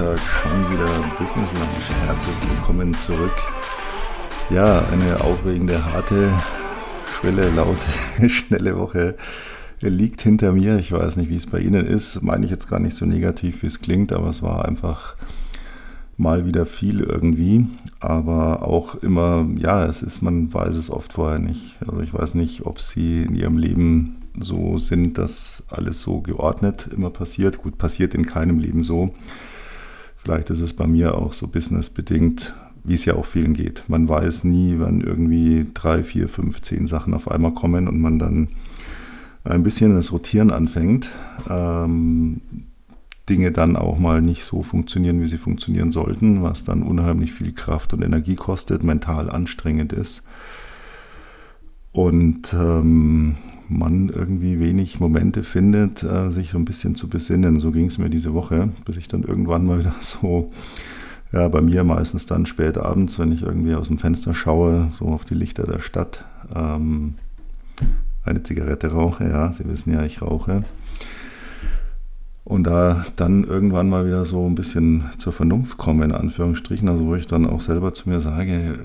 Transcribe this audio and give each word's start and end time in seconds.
Freitag 0.00 0.18
schon 0.18 0.70
wieder 0.70 0.86
Business 1.18 1.52
Lunch. 1.52 1.90
Herzlich 2.06 2.34
willkommen 2.48 2.94
zurück. 2.94 3.34
Ja, 4.48 4.86
eine 4.88 5.20
aufregende, 5.20 5.84
harte, 5.84 6.32
schwelle, 7.04 7.50
laute, 7.50 7.86
schnelle 8.30 8.78
Woche 8.78 9.16
liegt 9.80 10.22
hinter 10.22 10.54
mir. 10.54 10.78
Ich 10.78 10.90
weiß 10.90 11.18
nicht, 11.18 11.28
wie 11.28 11.36
es 11.36 11.46
bei 11.46 11.58
Ihnen 11.58 11.86
ist. 11.86 12.22
Meine 12.22 12.46
ich 12.46 12.50
jetzt 12.50 12.70
gar 12.70 12.80
nicht 12.80 12.96
so 12.96 13.04
negativ, 13.04 13.62
wie 13.62 13.66
es 13.66 13.82
klingt, 13.82 14.10
aber 14.14 14.30
es 14.30 14.42
war 14.42 14.64
einfach 14.64 15.16
mal 16.16 16.46
wieder 16.46 16.64
viel 16.64 17.00
irgendwie. 17.00 17.66
Aber 17.98 18.62
auch 18.62 18.94
immer, 18.94 19.46
ja, 19.58 19.84
es 19.84 20.02
ist, 20.02 20.22
man 20.22 20.52
weiß 20.52 20.76
es 20.76 20.88
oft 20.88 21.12
vorher 21.12 21.40
nicht. 21.40 21.76
Also 21.86 22.00
ich 22.00 22.14
weiß 22.14 22.36
nicht, 22.36 22.64
ob 22.64 22.80
Sie 22.80 23.24
in 23.24 23.34
Ihrem 23.34 23.58
Leben 23.58 24.16
so 24.40 24.78
sind, 24.78 25.18
dass 25.18 25.64
alles 25.68 26.00
so 26.00 26.20
geordnet 26.22 26.88
immer 26.90 27.10
passiert. 27.10 27.58
Gut, 27.58 27.76
passiert 27.76 28.14
in 28.14 28.24
keinem 28.24 28.60
Leben 28.60 28.82
so. 28.82 29.12
Vielleicht 30.22 30.50
ist 30.50 30.60
es 30.60 30.74
bei 30.74 30.86
mir 30.86 31.14
auch 31.16 31.32
so 31.32 31.48
businessbedingt, 31.48 32.52
wie 32.84 32.94
es 32.94 33.06
ja 33.06 33.14
auch 33.14 33.24
vielen 33.24 33.54
geht. 33.54 33.84
Man 33.88 34.06
weiß 34.06 34.44
nie, 34.44 34.76
wann 34.78 35.00
irgendwie 35.00 35.66
drei, 35.72 36.04
vier, 36.04 36.28
fünf, 36.28 36.60
zehn 36.60 36.86
Sachen 36.86 37.14
auf 37.14 37.30
einmal 37.30 37.54
kommen 37.54 37.88
und 37.88 38.00
man 38.00 38.18
dann 38.18 38.48
ein 39.44 39.62
bisschen 39.62 39.92
das 39.92 40.12
Rotieren 40.12 40.50
anfängt. 40.50 41.10
Ähm, 41.48 42.42
Dinge 43.30 43.52
dann 43.52 43.76
auch 43.76 43.98
mal 43.98 44.20
nicht 44.20 44.44
so 44.44 44.62
funktionieren, 44.62 45.22
wie 45.22 45.26
sie 45.26 45.38
funktionieren 45.38 45.92
sollten, 45.92 46.42
was 46.42 46.64
dann 46.64 46.82
unheimlich 46.82 47.32
viel 47.32 47.52
Kraft 47.52 47.94
und 47.94 48.02
Energie 48.02 48.34
kostet, 48.34 48.82
mental 48.82 49.30
anstrengend 49.30 49.92
ist. 49.92 50.24
Und 51.92 52.52
ähm, 52.52 53.36
man 53.70 54.08
irgendwie 54.08 54.58
wenig 54.58 55.00
Momente 55.00 55.44
findet, 55.44 56.02
äh, 56.02 56.30
sich 56.30 56.50
so 56.50 56.58
ein 56.58 56.64
bisschen 56.64 56.96
zu 56.96 57.08
besinnen. 57.08 57.60
So 57.60 57.70
ging 57.70 57.86
es 57.86 57.98
mir 57.98 58.10
diese 58.10 58.34
Woche, 58.34 58.70
bis 58.84 58.96
ich 58.96 59.08
dann 59.08 59.22
irgendwann 59.22 59.64
mal 59.64 59.78
wieder 59.80 59.94
so, 60.00 60.50
ja, 61.32 61.48
bei 61.48 61.62
mir 61.62 61.84
meistens 61.84 62.26
dann 62.26 62.46
spät 62.46 62.76
abends, 62.76 63.18
wenn 63.18 63.32
ich 63.32 63.42
irgendwie 63.42 63.74
aus 63.74 63.88
dem 63.88 63.98
Fenster 63.98 64.34
schaue, 64.34 64.88
so 64.90 65.06
auf 65.06 65.24
die 65.24 65.34
Lichter 65.34 65.64
der 65.64 65.78
Stadt, 65.78 66.24
ähm, 66.54 67.14
eine 68.24 68.42
Zigarette 68.42 68.88
rauche. 68.88 69.28
Ja, 69.28 69.52
Sie 69.52 69.66
wissen 69.68 69.92
ja, 69.92 70.04
ich 70.04 70.20
rauche. 70.20 70.64
Und 72.42 72.64
da 72.64 73.04
dann 73.14 73.44
irgendwann 73.44 73.88
mal 73.88 74.06
wieder 74.06 74.24
so 74.24 74.44
ein 74.46 74.56
bisschen 74.56 75.04
zur 75.18 75.32
Vernunft 75.32 75.78
komme, 75.78 76.04
in 76.04 76.12
Anführungsstrichen, 76.12 76.88
also 76.88 77.06
wo 77.06 77.14
ich 77.14 77.28
dann 77.28 77.46
auch 77.46 77.60
selber 77.60 77.94
zu 77.94 78.08
mir 78.08 78.18
sage, 78.18 78.80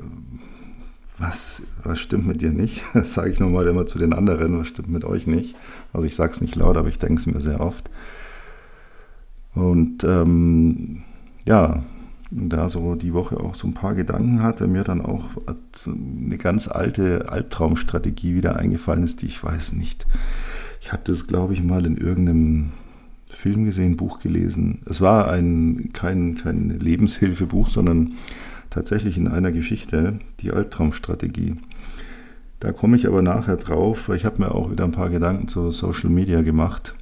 was, 1.18 1.62
was 1.84 2.00
stimmt 2.00 2.28
mit 2.28 2.42
dir 2.42 2.52
nicht? 2.52 2.84
Das 2.94 3.14
sage 3.14 3.32
ich 3.32 3.40
nochmal 3.40 3.68
immer 3.68 3.86
zu 3.86 4.00
den 4.00 4.14
anderen, 4.14 4.58
was 4.60 4.68
stimmt 4.68 4.90
mit 4.90 5.06
euch 5.06 5.28
nicht? 5.28 5.56
Also 5.94 6.06
ich 6.06 6.16
sage 6.16 6.32
es 6.32 6.42
nicht 6.42 6.56
laut, 6.56 6.78
aber 6.78 6.90
ich 6.90 7.00
denke 7.00 7.16
es 7.16 7.26
mir 7.26 7.40
sehr 7.40 7.62
oft. 7.62 7.90
Und 9.54 10.04
ähm, 10.04 11.04
ja, 11.46 11.84
da 12.32 12.70
so 12.70 12.96
die 12.96 13.14
Woche 13.14 13.40
auch 13.40 13.56
so 13.56 13.68
ein 13.68 13.74
paar 13.74 13.94
Gedanken 13.94 14.44
hatte, 14.44 14.68
mir 14.68 14.84
dann 14.84 15.02
auch 15.02 15.30
eine 15.86 16.38
ganz 16.38 16.68
alte 16.68 17.30
Albtraumstrategie 17.30 18.36
wieder 18.36 18.58
eingefallen 18.58 19.04
ist, 19.04 19.22
die 19.22 19.28
ich 19.28 19.44
weiß 19.44 19.74
nicht. 19.74 20.06
Ich 20.82 20.92
habe 20.92 21.04
das, 21.06 21.28
glaube 21.28 21.54
ich, 21.54 21.64
mal 21.64 21.86
in 21.86 21.98
irgendeinem 21.98 22.72
Film 23.30 23.66
gesehen, 23.66 23.98
Buch 23.98 24.20
gelesen. 24.20 24.82
Es 24.86 25.02
war 25.02 25.30
ein, 25.30 25.92
kein, 25.94 26.36
kein 26.36 26.80
Lebenshilfebuch, 26.80 27.70
sondern 27.70 28.14
tatsächlich 28.76 29.18
in 29.18 29.30
einer 29.30 29.54
Geschichte, 29.54 30.20
die 30.42 30.52
Albtraumstrategie. 30.52 31.56
Da 32.60 32.74
komme 32.74 32.98
ich 32.98 33.08
aber 33.08 33.22
nachher 33.22 33.56
drauf. 33.56 34.10
Ich 34.14 34.26
habe 34.26 34.42
mir 34.42 34.54
auch 34.54 34.70
wieder 34.70 34.84
ein 34.84 34.92
paar 34.92 35.10
Gedanken 35.10 35.48
zu 35.48 35.72
Social 35.72 36.10
Media 36.10 36.42
gemacht. 36.42 36.96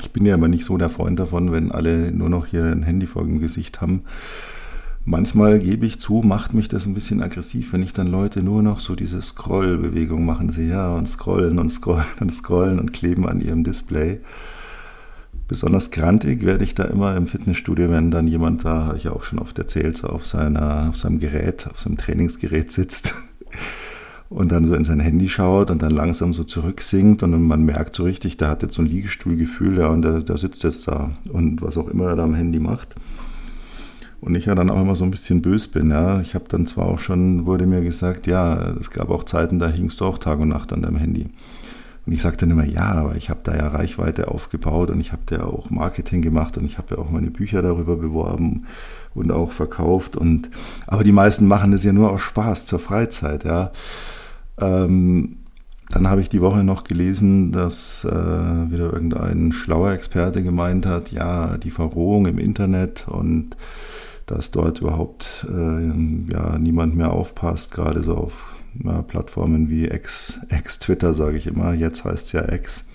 Ich 0.00 0.12
bin 0.12 0.24
ja 0.24 0.34
aber 0.34 0.48
nicht 0.48 0.64
so 0.64 0.78
der 0.78 0.88
Freund 0.88 1.18
davon, 1.18 1.52
wenn 1.52 1.70
alle 1.70 2.10
nur 2.10 2.30
noch 2.30 2.46
hier 2.46 2.64
ein 2.64 2.82
Handy 2.82 3.06
vor 3.06 3.22
dem 3.22 3.38
Gesicht 3.38 3.82
haben. 3.82 4.04
Manchmal 5.04 5.58
gebe 5.58 5.84
ich 5.84 6.00
zu, 6.00 6.22
macht 6.24 6.54
mich 6.54 6.68
das 6.68 6.86
ein 6.86 6.94
bisschen 6.94 7.22
aggressiv, 7.22 7.74
wenn 7.74 7.82
ich 7.82 7.92
dann 7.92 8.06
Leute 8.06 8.42
nur 8.42 8.62
noch 8.62 8.80
so 8.80 8.96
diese 8.96 9.20
Scroll-Bewegung 9.20 10.24
machen 10.24 10.48
sehe, 10.48 10.70
ja, 10.70 10.94
und 10.94 11.06
scrollen 11.06 11.58
und 11.58 11.70
scrollen 11.70 12.06
und 12.20 12.32
scrollen 12.32 12.78
und 12.80 12.94
kleben 12.94 13.28
an 13.28 13.42
ihrem 13.42 13.62
Display. 13.62 14.20
Besonders 15.46 15.90
grantig 15.90 16.44
werde 16.44 16.64
ich 16.64 16.74
da 16.74 16.84
immer 16.84 17.16
im 17.16 17.26
Fitnessstudio, 17.26 17.90
wenn 17.90 18.10
dann 18.10 18.26
jemand 18.26 18.64
da, 18.64 18.86
habe 18.86 18.96
ich 18.96 19.04
ja 19.04 19.12
auch 19.12 19.24
schon 19.24 19.38
oft 19.38 19.58
erzählt, 19.58 19.98
so 19.98 20.08
auf, 20.08 20.24
seiner, 20.24 20.88
auf 20.88 20.96
seinem 20.96 21.20
Gerät, 21.20 21.66
auf 21.70 21.78
seinem 21.78 21.98
Trainingsgerät 21.98 22.72
sitzt 22.72 23.14
und 24.30 24.52
dann 24.52 24.64
so 24.64 24.74
in 24.74 24.84
sein 24.84 25.00
Handy 25.00 25.28
schaut 25.28 25.70
und 25.70 25.82
dann 25.82 25.90
langsam 25.90 26.32
so 26.32 26.44
zurücksinkt 26.44 27.22
und 27.22 27.46
man 27.46 27.62
merkt 27.62 27.94
so 27.94 28.04
richtig, 28.04 28.38
der 28.38 28.48
hat 28.48 28.62
jetzt 28.62 28.74
so 28.74 28.82
ein 28.82 28.88
Liegestuhlgefühl, 28.88 29.78
ja, 29.78 29.88
und 29.88 30.00
der, 30.00 30.20
der 30.20 30.38
sitzt 30.38 30.64
jetzt 30.64 30.88
da 30.88 31.10
und 31.30 31.60
was 31.60 31.76
auch 31.76 31.88
immer 31.88 32.08
er 32.08 32.16
da 32.16 32.24
am 32.24 32.34
Handy 32.34 32.58
macht. 32.58 32.94
Und 34.22 34.34
ich 34.36 34.46
ja 34.46 34.54
dann 34.54 34.70
auch 34.70 34.80
immer 34.80 34.96
so 34.96 35.04
ein 35.04 35.10
bisschen 35.10 35.42
bös 35.42 35.68
bin, 35.68 35.90
ja. 35.90 36.22
Ich 36.22 36.34
habe 36.34 36.46
dann 36.48 36.66
zwar 36.66 36.86
auch 36.86 36.98
schon, 36.98 37.44
wurde 37.44 37.66
mir 37.66 37.82
gesagt, 37.82 38.26
ja, 38.26 38.70
es 38.80 38.90
gab 38.90 39.10
auch 39.10 39.24
Zeiten, 39.24 39.58
da 39.58 39.68
hingst 39.68 40.00
du 40.00 40.06
auch 40.06 40.16
Tag 40.16 40.38
und 40.38 40.48
Nacht 40.48 40.72
an 40.72 40.80
deinem 40.80 40.96
Handy. 40.96 41.26
Und 42.06 42.12
ich 42.12 42.20
sage 42.20 42.36
dann 42.36 42.50
immer, 42.50 42.66
ja, 42.66 42.92
aber 42.92 43.16
ich 43.16 43.30
habe 43.30 43.40
da 43.42 43.56
ja 43.56 43.68
Reichweite 43.68 44.28
aufgebaut 44.28 44.90
und 44.90 45.00
ich 45.00 45.12
habe 45.12 45.22
da 45.26 45.44
auch 45.44 45.70
Marketing 45.70 46.20
gemacht 46.20 46.58
und 46.58 46.66
ich 46.66 46.76
habe 46.76 46.94
ja 46.94 47.00
auch 47.00 47.10
meine 47.10 47.30
Bücher 47.30 47.62
darüber 47.62 47.96
beworben 47.96 48.66
und 49.14 49.30
auch 49.30 49.52
verkauft. 49.52 50.16
Und 50.16 50.50
aber 50.86 51.04
die 51.04 51.12
meisten 51.12 51.46
machen 51.46 51.72
das 51.72 51.84
ja 51.84 51.92
nur 51.92 52.10
aus 52.10 52.20
Spaß 52.20 52.66
zur 52.66 52.78
Freizeit, 52.78 53.44
ja. 53.44 53.72
Ähm, 54.58 55.36
dann 55.90 56.08
habe 56.08 56.20
ich 56.20 56.28
die 56.28 56.40
Woche 56.40 56.64
noch 56.64 56.84
gelesen, 56.84 57.52
dass 57.52 58.04
äh, 58.04 58.10
wieder 58.10 58.92
irgendein 58.92 59.52
schlauer 59.52 59.92
Experte 59.92 60.42
gemeint 60.42 60.86
hat, 60.86 61.12
ja, 61.12 61.56
die 61.58 61.70
Verrohung 61.70 62.26
im 62.26 62.38
Internet 62.38 63.06
und 63.08 63.56
dass 64.26 64.50
dort 64.50 64.80
überhaupt 64.80 65.46
äh, 65.50 66.32
ja, 66.32 66.58
niemand 66.58 66.96
mehr 66.96 67.12
aufpasst, 67.12 67.72
gerade 67.72 68.02
so 68.02 68.16
auf 68.16 68.54
ja, 68.82 69.02
Plattformen 69.02 69.68
wie 69.68 69.86
X, 69.86 70.40
X 70.50 70.78
Twitter, 70.78 71.14
sage 71.14 71.36
ich 71.36 71.46
immer. 71.46 71.74
Jetzt 71.74 72.04
heißt 72.04 72.26
es 72.26 72.32
ja 72.32 72.52
X. 72.52 72.86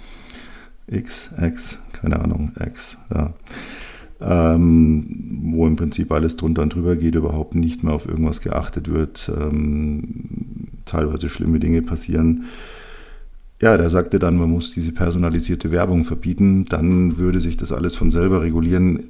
X, 0.87 1.29
X, 1.39 1.79
keine 1.93 2.19
Ahnung, 2.19 2.53
X, 2.59 2.97
ja. 3.13 3.33
Ähm, 4.21 5.39
wo 5.53 5.65
im 5.65 5.77
Prinzip 5.77 6.11
alles 6.11 6.35
drunter 6.35 6.63
und 6.63 6.75
drüber 6.75 6.97
geht, 6.97 7.15
überhaupt 7.15 7.55
nicht 7.55 7.83
mehr 7.83 7.93
auf 7.93 8.05
irgendwas 8.05 8.41
geachtet 8.41 8.91
wird, 8.91 9.31
ähm, 9.39 10.67
teilweise 10.85 11.29
schlimme 11.29 11.59
Dinge 11.59 11.81
passieren. 11.81 12.43
Ja, 13.61 13.77
der 13.77 13.89
sagte 13.89 14.19
dann, 14.19 14.37
man 14.37 14.49
muss 14.49 14.73
diese 14.73 14.91
personalisierte 14.91 15.71
Werbung 15.71 16.03
verbieten, 16.03 16.65
dann 16.65 17.17
würde 17.17 17.39
sich 17.39 17.55
das 17.55 17.71
alles 17.71 17.95
von 17.95 18.11
selber 18.11 18.41
regulieren. 18.41 19.03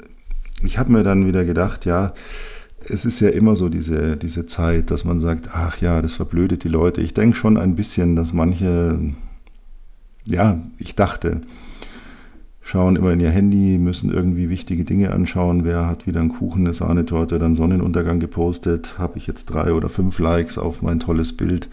Ich 0.64 0.78
habe 0.78 0.92
mir 0.92 1.04
dann 1.04 1.28
wieder 1.28 1.46
gedacht, 1.46 1.86
ja, 1.86 2.14
es 2.88 3.06
ist 3.06 3.20
ja 3.20 3.30
immer 3.30 3.56
so 3.56 3.70
diese, 3.70 4.18
diese 4.18 4.46
Zeit, 4.46 4.92
dass 4.92 5.06
man 5.06 5.20
sagt, 5.20 5.50
ach 5.54 5.82
ja, 5.82 6.02
das 6.02 6.16
verblödet 6.16 6.64
die 6.64 6.70
Leute. 6.70 7.02
Ich 7.02 7.14
denke 7.14 7.36
schon 7.36 7.58
ein 7.58 7.76
bisschen, 7.76 8.16
dass 8.16 8.34
manche, 8.34 9.00
ja, 10.26 10.60
ich 10.78 10.96
dachte, 10.96 11.42
schauen 12.62 12.96
immer 12.96 13.14
in 13.14 13.20
ihr 13.20 13.32
Handy, 13.32 13.78
müssen 13.78 14.12
irgendwie 14.12 14.50
wichtige 14.50 14.86
Dinge 14.86 15.12
anschauen. 15.12 15.64
Wer 15.66 15.88
hat 15.88 16.08
wieder 16.08 16.20
einen 16.20 16.30
Kuchen, 16.30 16.66
eine 16.66 16.74
Sahnetorte 16.74 17.36
oder 17.36 17.46
einen 17.46 17.56
Sonnenuntergang 17.56 18.20
gepostet? 18.20 19.00
Habe 19.00 19.18
ich 19.18 19.28
jetzt 19.28 19.46
drei 19.46 19.74
oder 19.74 19.90
fünf 19.90 20.20
Likes 20.20 20.58
auf 20.58 20.82
mein 20.82 21.00
tolles 21.00 21.36
Bild? 21.36 21.70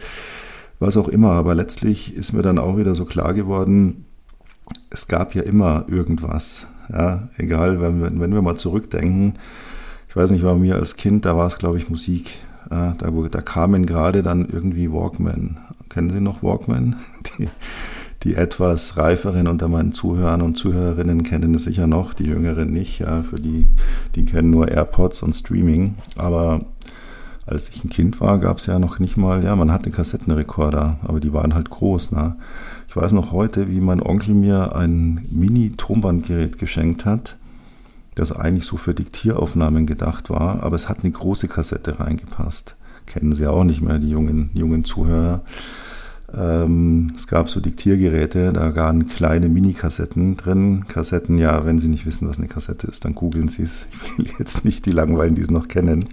Was 0.78 0.96
auch 0.96 1.08
immer. 1.08 1.32
Aber 1.32 1.54
letztlich 1.54 2.14
ist 2.16 2.32
mir 2.32 2.42
dann 2.42 2.58
auch 2.58 2.78
wieder 2.78 2.94
so 2.94 3.04
klar 3.04 3.34
geworden, 3.34 4.06
es 4.90 5.06
gab 5.06 5.34
ja 5.34 5.42
immer 5.42 5.84
irgendwas. 5.88 6.66
Ja, 6.92 7.28
egal, 7.36 7.80
wenn, 7.80 8.20
wenn 8.20 8.34
wir 8.34 8.42
mal 8.42 8.56
zurückdenken, 8.56 9.34
ich 10.08 10.16
weiß 10.16 10.30
nicht, 10.30 10.44
bei 10.44 10.54
mir 10.54 10.76
als 10.76 10.96
Kind, 10.96 11.24
da 11.24 11.36
war 11.36 11.46
es, 11.46 11.58
glaube 11.58 11.78
ich, 11.78 11.90
Musik. 11.90 12.38
Äh, 12.70 12.92
da, 12.98 13.10
da 13.30 13.40
kamen 13.42 13.86
gerade 13.86 14.22
dann 14.22 14.48
irgendwie 14.48 14.90
Walkman. 14.90 15.58
Kennen 15.88 16.10
Sie 16.10 16.20
noch 16.20 16.42
Walkman? 16.42 16.96
Die, 17.38 17.48
die 18.22 18.34
etwas 18.34 18.96
reiferen 18.96 19.46
unter 19.46 19.68
meinen 19.68 19.92
Zuhörern 19.92 20.42
und 20.42 20.56
Zuhörerinnen 20.56 21.22
kennen 21.22 21.54
es 21.54 21.64
sicher 21.64 21.86
noch, 21.86 22.14
die 22.14 22.24
jüngeren 22.24 22.72
nicht. 22.72 23.00
Ja, 23.00 23.22
für 23.22 23.36
die, 23.36 23.66
die 24.14 24.24
kennen 24.24 24.50
nur 24.50 24.68
AirPods 24.68 25.22
und 25.22 25.34
Streaming. 25.34 25.94
Aber 26.16 26.62
als 27.44 27.68
ich 27.68 27.84
ein 27.84 27.90
Kind 27.90 28.20
war, 28.20 28.38
gab 28.38 28.58
es 28.58 28.66
ja 28.66 28.78
noch 28.78 28.98
nicht 28.98 29.16
mal, 29.16 29.44
ja, 29.44 29.54
man 29.54 29.70
hatte 29.70 29.90
Kassettenrekorder, 29.90 30.98
aber 31.04 31.20
die 31.20 31.32
waren 31.32 31.54
halt 31.54 31.70
groß. 31.70 32.12
Ne? 32.12 32.36
Ich 32.96 33.02
weiß 33.02 33.12
noch 33.12 33.30
heute, 33.30 33.70
wie 33.70 33.82
mein 33.82 34.00
Onkel 34.00 34.32
mir 34.34 34.74
ein 34.74 35.28
Mini-Tonbandgerät 35.30 36.58
geschenkt 36.58 37.04
hat 37.04 37.36
das 38.16 38.32
eigentlich 38.32 38.64
so 38.64 38.76
für 38.76 38.94
Diktieraufnahmen 38.94 39.86
gedacht 39.86 40.30
war, 40.30 40.62
aber 40.62 40.74
es 40.74 40.88
hat 40.88 41.00
eine 41.02 41.12
große 41.12 41.48
Kassette 41.48 42.00
reingepasst. 42.00 42.76
Kennen 43.04 43.34
Sie 43.34 43.46
auch 43.46 43.62
nicht 43.62 43.82
mehr, 43.82 43.98
die 43.98 44.08
jungen, 44.08 44.50
jungen 44.54 44.84
Zuhörer. 44.84 45.42
Ähm, 46.34 47.08
es 47.14 47.26
gab 47.26 47.50
so 47.50 47.60
Diktiergeräte, 47.60 48.54
da 48.54 48.74
waren 48.74 49.06
kleine 49.06 49.48
Mini-Kassetten 49.48 50.38
drin. 50.38 50.86
Kassetten, 50.88 51.36
ja, 51.36 51.64
wenn 51.66 51.78
Sie 51.78 51.88
nicht 51.88 52.06
wissen, 52.06 52.28
was 52.28 52.38
eine 52.38 52.48
Kassette 52.48 52.86
ist, 52.86 53.04
dann 53.04 53.14
googeln 53.14 53.48
Sie 53.48 53.62
es. 53.62 53.86
Ich 54.16 54.18
will 54.18 54.32
jetzt 54.38 54.64
nicht 54.64 54.86
die 54.86 54.92
langweilen, 54.92 55.34
die 55.34 55.42
es 55.42 55.50
noch 55.50 55.68
kennen. 55.68 56.08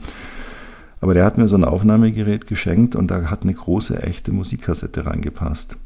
Aber 1.00 1.14
der 1.14 1.24
hat 1.24 1.38
mir 1.38 1.48
so 1.48 1.56
ein 1.56 1.64
Aufnahmegerät 1.64 2.46
geschenkt 2.46 2.98
und 2.98 3.10
da 3.10 3.30
hat 3.30 3.44
eine 3.44 3.54
große, 3.54 4.04
echte 4.04 4.34
Musikkassette 4.34 5.06
reingepasst. 5.06 5.78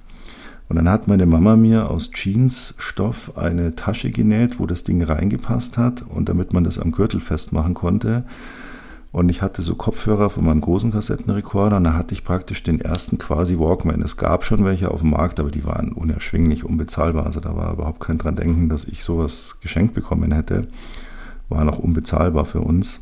Und 0.69 0.75
dann 0.75 0.89
hat 0.89 1.07
meine 1.07 1.25
Mama 1.25 1.55
mir 1.55 1.89
aus 1.89 2.11
Jeansstoff 2.13 3.37
eine 3.37 3.75
Tasche 3.75 4.11
genäht, 4.11 4.59
wo 4.59 4.65
das 4.65 4.83
Ding 4.83 5.01
reingepasst 5.01 5.77
hat 5.77 6.03
und 6.07 6.27
damit 6.27 6.51
man 6.53 6.63
das 6.63 6.77
am 6.77 6.91
Gürtel 6.91 7.21
festmachen 7.21 7.73
konnte. 7.73 8.25
Und 9.13 9.29
ich 9.29 9.41
hatte 9.41 9.61
so 9.61 9.75
Kopfhörer 9.75 10.29
von 10.29 10.45
meinem 10.45 10.61
großen 10.61 10.91
Kassettenrekorder 10.91 11.77
und 11.77 11.85
da 11.85 11.93
hatte 11.93 12.13
ich 12.13 12.25
praktisch 12.25 12.63
den 12.63 12.81
ersten 12.81 13.17
quasi 13.17 13.57
Walkman. 13.57 14.01
Es 14.01 14.17
gab 14.17 14.43
schon 14.43 14.65
welche 14.65 14.91
auf 14.91 15.01
dem 15.01 15.11
Markt, 15.11 15.39
aber 15.39 15.49
die 15.49 15.63
waren 15.63 15.93
unerschwinglich, 15.93 16.65
unbezahlbar. 16.65 17.25
Also 17.25 17.39
da 17.39 17.55
war 17.55 17.73
überhaupt 17.73 18.01
kein 18.01 18.17
dran 18.17 18.35
denken, 18.35 18.67
dass 18.67 18.83
ich 18.83 19.03
sowas 19.03 19.57
geschenkt 19.61 19.93
bekommen 19.93 20.33
hätte. 20.33 20.67
War 21.47 21.63
noch 21.63 21.79
unbezahlbar 21.79 22.45
für 22.45 22.59
uns. 22.59 22.99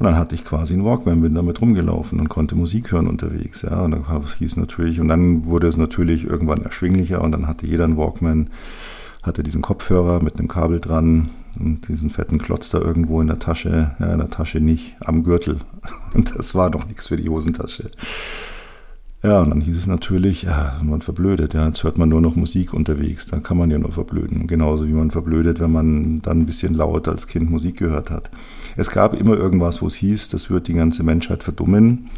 Und 0.00 0.06
dann 0.06 0.16
hatte 0.16 0.34
ich 0.34 0.46
quasi 0.46 0.72
einen 0.72 0.86
Walkman, 0.86 1.20
bin 1.20 1.34
damit 1.34 1.60
rumgelaufen 1.60 2.20
und 2.20 2.30
konnte 2.30 2.54
Musik 2.54 2.90
hören 2.90 3.06
unterwegs. 3.06 3.60
Ja, 3.60 3.82
und 3.82 3.90
dann 3.90 4.06
hieß 4.38 4.56
natürlich, 4.56 4.98
und 4.98 5.08
dann 5.08 5.44
wurde 5.44 5.66
es 5.66 5.76
natürlich 5.76 6.24
irgendwann 6.24 6.62
erschwinglicher 6.62 7.20
und 7.20 7.32
dann 7.32 7.46
hatte 7.46 7.66
jeder 7.66 7.84
einen 7.84 7.98
Walkman, 7.98 8.48
hatte 9.22 9.42
diesen 9.42 9.60
Kopfhörer 9.60 10.22
mit 10.22 10.38
einem 10.38 10.48
Kabel 10.48 10.80
dran 10.80 11.28
und 11.58 11.86
diesen 11.88 12.08
fetten 12.08 12.38
Klotz 12.38 12.70
da 12.70 12.78
irgendwo 12.78 13.20
in 13.20 13.26
der 13.26 13.40
Tasche. 13.40 13.94
Ja, 14.00 14.10
in 14.14 14.20
der 14.20 14.30
Tasche 14.30 14.60
nicht, 14.60 14.96
am 15.00 15.22
Gürtel. 15.22 15.58
Und 16.14 16.34
das 16.34 16.54
war 16.54 16.70
doch 16.70 16.86
nichts 16.86 17.08
für 17.08 17.18
die 17.18 17.28
Hosentasche. 17.28 17.90
Ja, 19.22 19.42
und 19.42 19.50
dann 19.50 19.60
hieß 19.60 19.76
es 19.76 19.86
natürlich, 19.86 20.44
ja, 20.44 20.78
man 20.82 21.02
verblödet, 21.02 21.52
ja, 21.52 21.66
jetzt 21.66 21.84
hört 21.84 21.98
man 21.98 22.08
nur 22.08 22.22
noch 22.22 22.36
Musik 22.36 22.72
unterwegs, 22.72 23.26
dann 23.26 23.42
kann 23.42 23.58
man 23.58 23.70
ja 23.70 23.78
nur 23.78 23.92
verblöden. 23.92 24.46
Genauso 24.46 24.88
wie 24.88 24.92
man 24.92 25.10
verblödet, 25.10 25.60
wenn 25.60 25.72
man 25.72 26.22
dann 26.22 26.40
ein 26.40 26.46
bisschen 26.46 26.72
laut 26.72 27.06
als 27.06 27.26
Kind 27.26 27.50
Musik 27.50 27.76
gehört 27.76 28.10
hat. 28.10 28.30
Es 28.78 28.90
gab 28.90 29.12
immer 29.12 29.36
irgendwas, 29.36 29.82
wo 29.82 29.86
es 29.88 29.94
hieß, 29.96 30.30
das 30.30 30.48
wird 30.48 30.68
die 30.68 30.74
ganze 30.74 31.02
Menschheit 31.02 31.42
verdummen. 31.42 32.08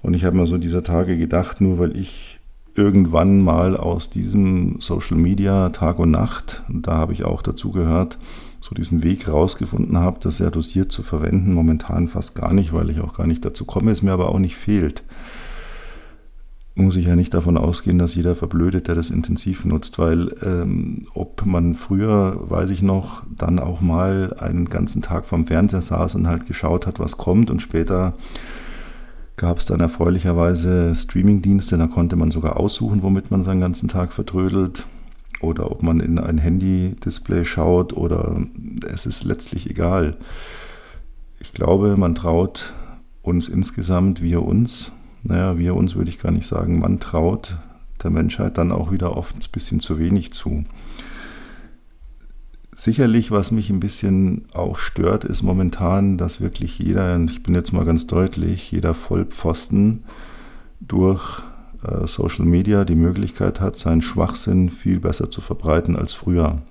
Und 0.00 0.14
ich 0.14 0.24
habe 0.24 0.36
mir 0.36 0.46
so 0.46 0.58
dieser 0.58 0.84
Tage 0.84 1.18
gedacht, 1.18 1.60
nur 1.60 1.80
weil 1.80 1.96
ich 1.96 2.38
irgendwann 2.76 3.40
mal 3.40 3.76
aus 3.76 4.08
diesem 4.08 4.76
Social 4.78 5.16
Media 5.16 5.70
Tag 5.70 5.98
und 5.98 6.12
Nacht, 6.12 6.62
da 6.68 6.92
habe 6.98 7.14
ich 7.14 7.24
auch 7.24 7.42
dazu 7.42 7.72
gehört, 7.72 8.16
so 8.60 8.76
diesen 8.76 9.02
Weg 9.02 9.26
rausgefunden 9.26 9.98
habe, 9.98 10.18
das 10.20 10.36
sehr 10.36 10.52
dosiert 10.52 10.92
zu 10.92 11.02
verwenden. 11.02 11.52
Momentan 11.52 12.06
fast 12.06 12.36
gar 12.36 12.52
nicht, 12.52 12.72
weil 12.72 12.90
ich 12.90 13.00
auch 13.00 13.16
gar 13.16 13.26
nicht 13.26 13.44
dazu 13.44 13.64
komme, 13.64 13.90
es 13.90 14.02
mir 14.02 14.12
aber 14.12 14.28
auch 14.28 14.38
nicht 14.38 14.54
fehlt 14.54 15.02
muss 16.78 16.96
ich 16.96 17.06
ja 17.06 17.16
nicht 17.16 17.34
davon 17.34 17.56
ausgehen, 17.56 17.98
dass 17.98 18.14
jeder 18.14 18.34
verblödet, 18.34 18.88
der 18.88 18.94
das 18.94 19.10
intensiv 19.10 19.64
nutzt, 19.64 19.98
weil 19.98 20.34
ähm, 20.44 21.02
ob 21.12 21.44
man 21.44 21.74
früher, 21.74 22.38
weiß 22.48 22.70
ich 22.70 22.82
noch, 22.82 23.24
dann 23.36 23.58
auch 23.58 23.80
mal 23.80 24.34
einen 24.38 24.66
ganzen 24.66 25.02
Tag 25.02 25.26
vom 25.26 25.46
Fernseher 25.46 25.80
saß 25.80 26.14
und 26.14 26.28
halt 26.28 26.46
geschaut 26.46 26.86
hat, 26.86 27.00
was 27.00 27.16
kommt 27.16 27.50
und 27.50 27.60
später 27.60 28.14
gab 29.36 29.58
es 29.58 29.66
dann 29.66 29.80
erfreulicherweise 29.80 30.94
Streamingdienste, 30.94 31.78
da 31.78 31.86
konnte 31.86 32.16
man 32.16 32.30
sogar 32.30 32.58
aussuchen, 32.58 33.02
womit 33.02 33.30
man 33.30 33.44
seinen 33.44 33.60
ganzen 33.60 33.88
Tag 33.88 34.12
vertrödelt 34.12 34.86
oder 35.40 35.70
ob 35.70 35.82
man 35.82 36.00
in 36.00 36.18
ein 36.18 36.38
Handy-Display 36.38 37.44
schaut 37.44 37.92
oder 37.92 38.40
es 38.92 39.06
ist 39.06 39.24
letztlich 39.24 39.70
egal. 39.70 40.16
Ich 41.40 41.52
glaube, 41.52 41.96
man 41.96 42.14
traut 42.14 42.74
uns 43.22 43.48
insgesamt, 43.48 44.22
wir 44.22 44.42
uns, 44.42 44.92
naja, 45.22 45.58
wir 45.58 45.74
uns 45.74 45.94
würde 45.96 46.10
ich 46.10 46.18
gar 46.18 46.32
nicht 46.32 46.46
sagen, 46.46 46.78
man 46.78 47.00
traut 47.00 47.58
der 48.02 48.10
Menschheit 48.10 48.58
dann 48.58 48.72
auch 48.72 48.92
wieder 48.92 49.16
oft 49.16 49.36
ein 49.36 49.42
bisschen 49.52 49.80
zu 49.80 49.98
wenig 49.98 50.32
zu. 50.32 50.64
Sicherlich, 52.74 53.32
was 53.32 53.50
mich 53.50 53.70
ein 53.70 53.80
bisschen 53.80 54.44
auch 54.54 54.78
stört, 54.78 55.24
ist 55.24 55.42
momentan, 55.42 56.16
dass 56.16 56.40
wirklich 56.40 56.78
jeder, 56.78 57.16
und 57.16 57.30
ich 57.30 57.42
bin 57.42 57.54
jetzt 57.54 57.72
mal 57.72 57.84
ganz 57.84 58.06
deutlich, 58.06 58.70
jeder 58.70 58.94
Vollpfosten 58.94 60.04
durch 60.80 61.42
äh, 61.82 62.06
Social 62.06 62.44
Media 62.44 62.84
die 62.84 62.94
Möglichkeit 62.94 63.60
hat, 63.60 63.76
seinen 63.76 64.00
Schwachsinn 64.00 64.70
viel 64.70 65.00
besser 65.00 65.28
zu 65.28 65.40
verbreiten 65.40 65.96
als 65.96 66.12
früher. 66.12 66.62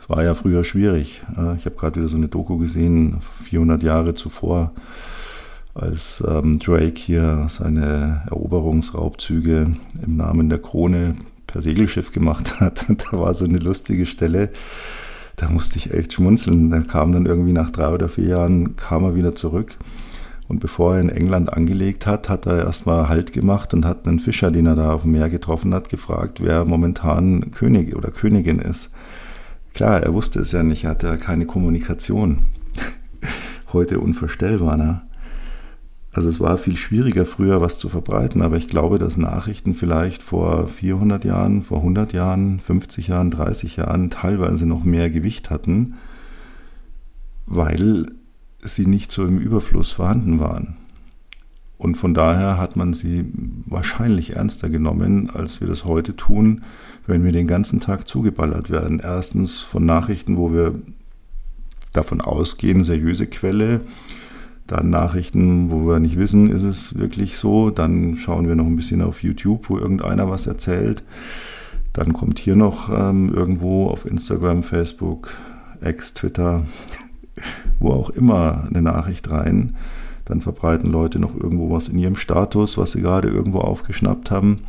Es 0.00 0.08
war 0.08 0.24
ja 0.24 0.34
früher 0.34 0.64
schwierig. 0.64 1.22
Äh, 1.36 1.54
ich 1.54 1.66
habe 1.66 1.76
gerade 1.76 2.00
wieder 2.00 2.08
so 2.08 2.16
eine 2.16 2.26
Doku 2.26 2.58
gesehen, 2.58 3.18
400 3.44 3.84
Jahre 3.84 4.14
zuvor 4.14 4.72
als 5.76 6.24
ähm, 6.26 6.58
Drake 6.58 6.96
hier 6.96 7.46
seine 7.48 8.22
Eroberungsraubzüge 8.26 9.76
im 10.04 10.16
Namen 10.16 10.48
der 10.48 10.58
Krone 10.58 11.16
per 11.46 11.62
Segelschiff 11.62 12.12
gemacht 12.12 12.60
hat. 12.60 12.86
Da 13.10 13.18
war 13.18 13.34
so 13.34 13.44
eine 13.44 13.58
lustige 13.58 14.06
Stelle, 14.06 14.50
da 15.36 15.50
musste 15.50 15.78
ich 15.78 15.92
echt 15.92 16.14
schmunzeln. 16.14 16.70
Dann 16.70 16.86
kam 16.86 17.12
dann 17.12 17.26
irgendwie 17.26 17.52
nach 17.52 17.70
drei 17.70 17.88
oder 17.88 18.08
vier 18.08 18.28
Jahren, 18.28 18.76
kam 18.76 19.04
er 19.04 19.14
wieder 19.14 19.34
zurück. 19.34 19.76
Und 20.48 20.60
bevor 20.60 20.94
er 20.94 21.00
in 21.00 21.08
England 21.08 21.52
angelegt 21.52 22.06
hat, 22.06 22.28
hat 22.28 22.46
er 22.46 22.64
erstmal 22.64 23.08
Halt 23.08 23.32
gemacht 23.32 23.74
und 23.74 23.84
hat 23.84 24.06
einen 24.06 24.20
Fischer, 24.20 24.50
den 24.50 24.66
er 24.66 24.76
da 24.76 24.92
auf 24.92 25.02
dem 25.02 25.12
Meer 25.12 25.28
getroffen 25.28 25.74
hat, 25.74 25.88
gefragt, 25.88 26.40
wer 26.40 26.64
momentan 26.64 27.50
König 27.50 27.96
oder 27.96 28.10
Königin 28.10 28.60
ist. 28.60 28.90
Klar, 29.74 30.02
er 30.02 30.14
wusste 30.14 30.40
es 30.40 30.52
ja 30.52 30.62
nicht, 30.62 30.84
er 30.84 30.90
hatte 30.90 31.08
ja 31.08 31.16
keine 31.16 31.46
Kommunikation. 31.46 32.38
Heute 33.72 33.98
unvorstellbar, 33.98 34.76
ne? 34.76 35.02
Also 36.16 36.30
es 36.30 36.40
war 36.40 36.56
viel 36.56 36.78
schwieriger 36.78 37.26
früher 37.26 37.60
was 37.60 37.78
zu 37.78 37.90
verbreiten, 37.90 38.40
aber 38.40 38.56
ich 38.56 38.68
glaube, 38.68 38.98
dass 38.98 39.18
Nachrichten 39.18 39.74
vielleicht 39.74 40.22
vor 40.22 40.66
400 40.66 41.26
Jahren, 41.26 41.62
vor 41.62 41.80
100 41.80 42.14
Jahren, 42.14 42.58
50 42.58 43.08
Jahren, 43.08 43.30
30 43.30 43.76
Jahren 43.76 44.08
teilweise 44.08 44.64
noch 44.64 44.82
mehr 44.82 45.10
Gewicht 45.10 45.50
hatten, 45.50 45.96
weil 47.44 48.06
sie 48.62 48.86
nicht 48.86 49.12
so 49.12 49.26
im 49.26 49.36
Überfluss 49.36 49.90
vorhanden 49.90 50.40
waren. 50.40 50.78
Und 51.76 51.96
von 51.96 52.14
daher 52.14 52.56
hat 52.56 52.76
man 52.76 52.94
sie 52.94 53.26
wahrscheinlich 53.66 54.36
ernster 54.36 54.70
genommen, 54.70 55.28
als 55.28 55.60
wir 55.60 55.68
das 55.68 55.84
heute 55.84 56.16
tun, 56.16 56.62
wenn 57.06 57.24
wir 57.24 57.32
den 57.32 57.46
ganzen 57.46 57.78
Tag 57.78 58.08
zugeballert 58.08 58.70
werden. 58.70 59.00
Erstens 59.00 59.60
von 59.60 59.84
Nachrichten, 59.84 60.38
wo 60.38 60.50
wir 60.50 60.80
davon 61.92 62.22
ausgehen, 62.22 62.84
seriöse 62.84 63.26
Quelle, 63.26 63.82
dann 64.66 64.90
Nachrichten, 64.90 65.70
wo 65.70 65.86
wir 65.86 66.00
nicht 66.00 66.18
wissen, 66.18 66.50
ist 66.50 66.62
es 66.62 66.98
wirklich 66.98 67.38
so. 67.38 67.70
Dann 67.70 68.16
schauen 68.16 68.48
wir 68.48 68.56
noch 68.56 68.66
ein 68.66 68.76
bisschen 68.76 69.02
auf 69.02 69.22
YouTube, 69.22 69.70
wo 69.70 69.78
irgendeiner 69.78 70.28
was 70.28 70.46
erzählt. 70.46 71.02
Dann 71.92 72.12
kommt 72.12 72.38
hier 72.38 72.56
noch 72.56 72.90
ähm, 72.90 73.32
irgendwo 73.32 73.86
auf 73.86 74.04
Instagram, 74.04 74.62
Facebook, 74.62 75.36
X, 75.80 76.14
Twitter, 76.14 76.64
wo 77.78 77.90
auch 77.90 78.10
immer 78.10 78.66
eine 78.68 78.82
Nachricht 78.82 79.30
rein. 79.30 79.76
Dann 80.24 80.40
verbreiten 80.40 80.90
Leute 80.90 81.20
noch 81.20 81.34
irgendwo 81.34 81.70
was 81.70 81.88
in 81.88 81.98
ihrem 81.98 82.16
Status, 82.16 82.76
was 82.76 82.92
sie 82.92 83.00
gerade 83.00 83.28
irgendwo 83.28 83.60
aufgeschnappt 83.60 84.30
haben. 84.30 84.62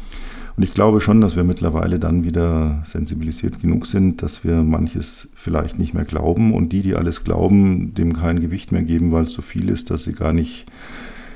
Und 0.58 0.64
ich 0.64 0.74
glaube 0.74 1.02
schon, 1.02 1.22
dass 1.22 1.36
wir 1.36 1.44
mittlerweile 1.44 2.00
dann 2.00 2.24
wieder 2.24 2.82
sensibilisiert 2.84 3.62
genug 3.62 3.86
sind, 3.86 4.24
dass 4.24 4.44
wir 4.44 4.64
manches 4.64 5.30
vielleicht 5.36 5.78
nicht 5.78 5.94
mehr 5.94 6.04
glauben 6.04 6.52
und 6.52 6.74
die, 6.74 6.82
die 6.82 6.96
alles 6.96 7.24
glauben, 7.24 7.94
dem 7.94 8.14
kein 8.14 8.40
Gewicht 8.40 8.72
mehr 8.72 8.82
geben, 8.82 9.12
weil 9.12 9.26
es 9.26 9.34
so 9.34 9.44
viel 9.44 9.70
ist, 9.70 9.92
dass 9.92 10.04
sie 10.04 10.14
gar 10.14 10.34
nicht, 10.34 10.66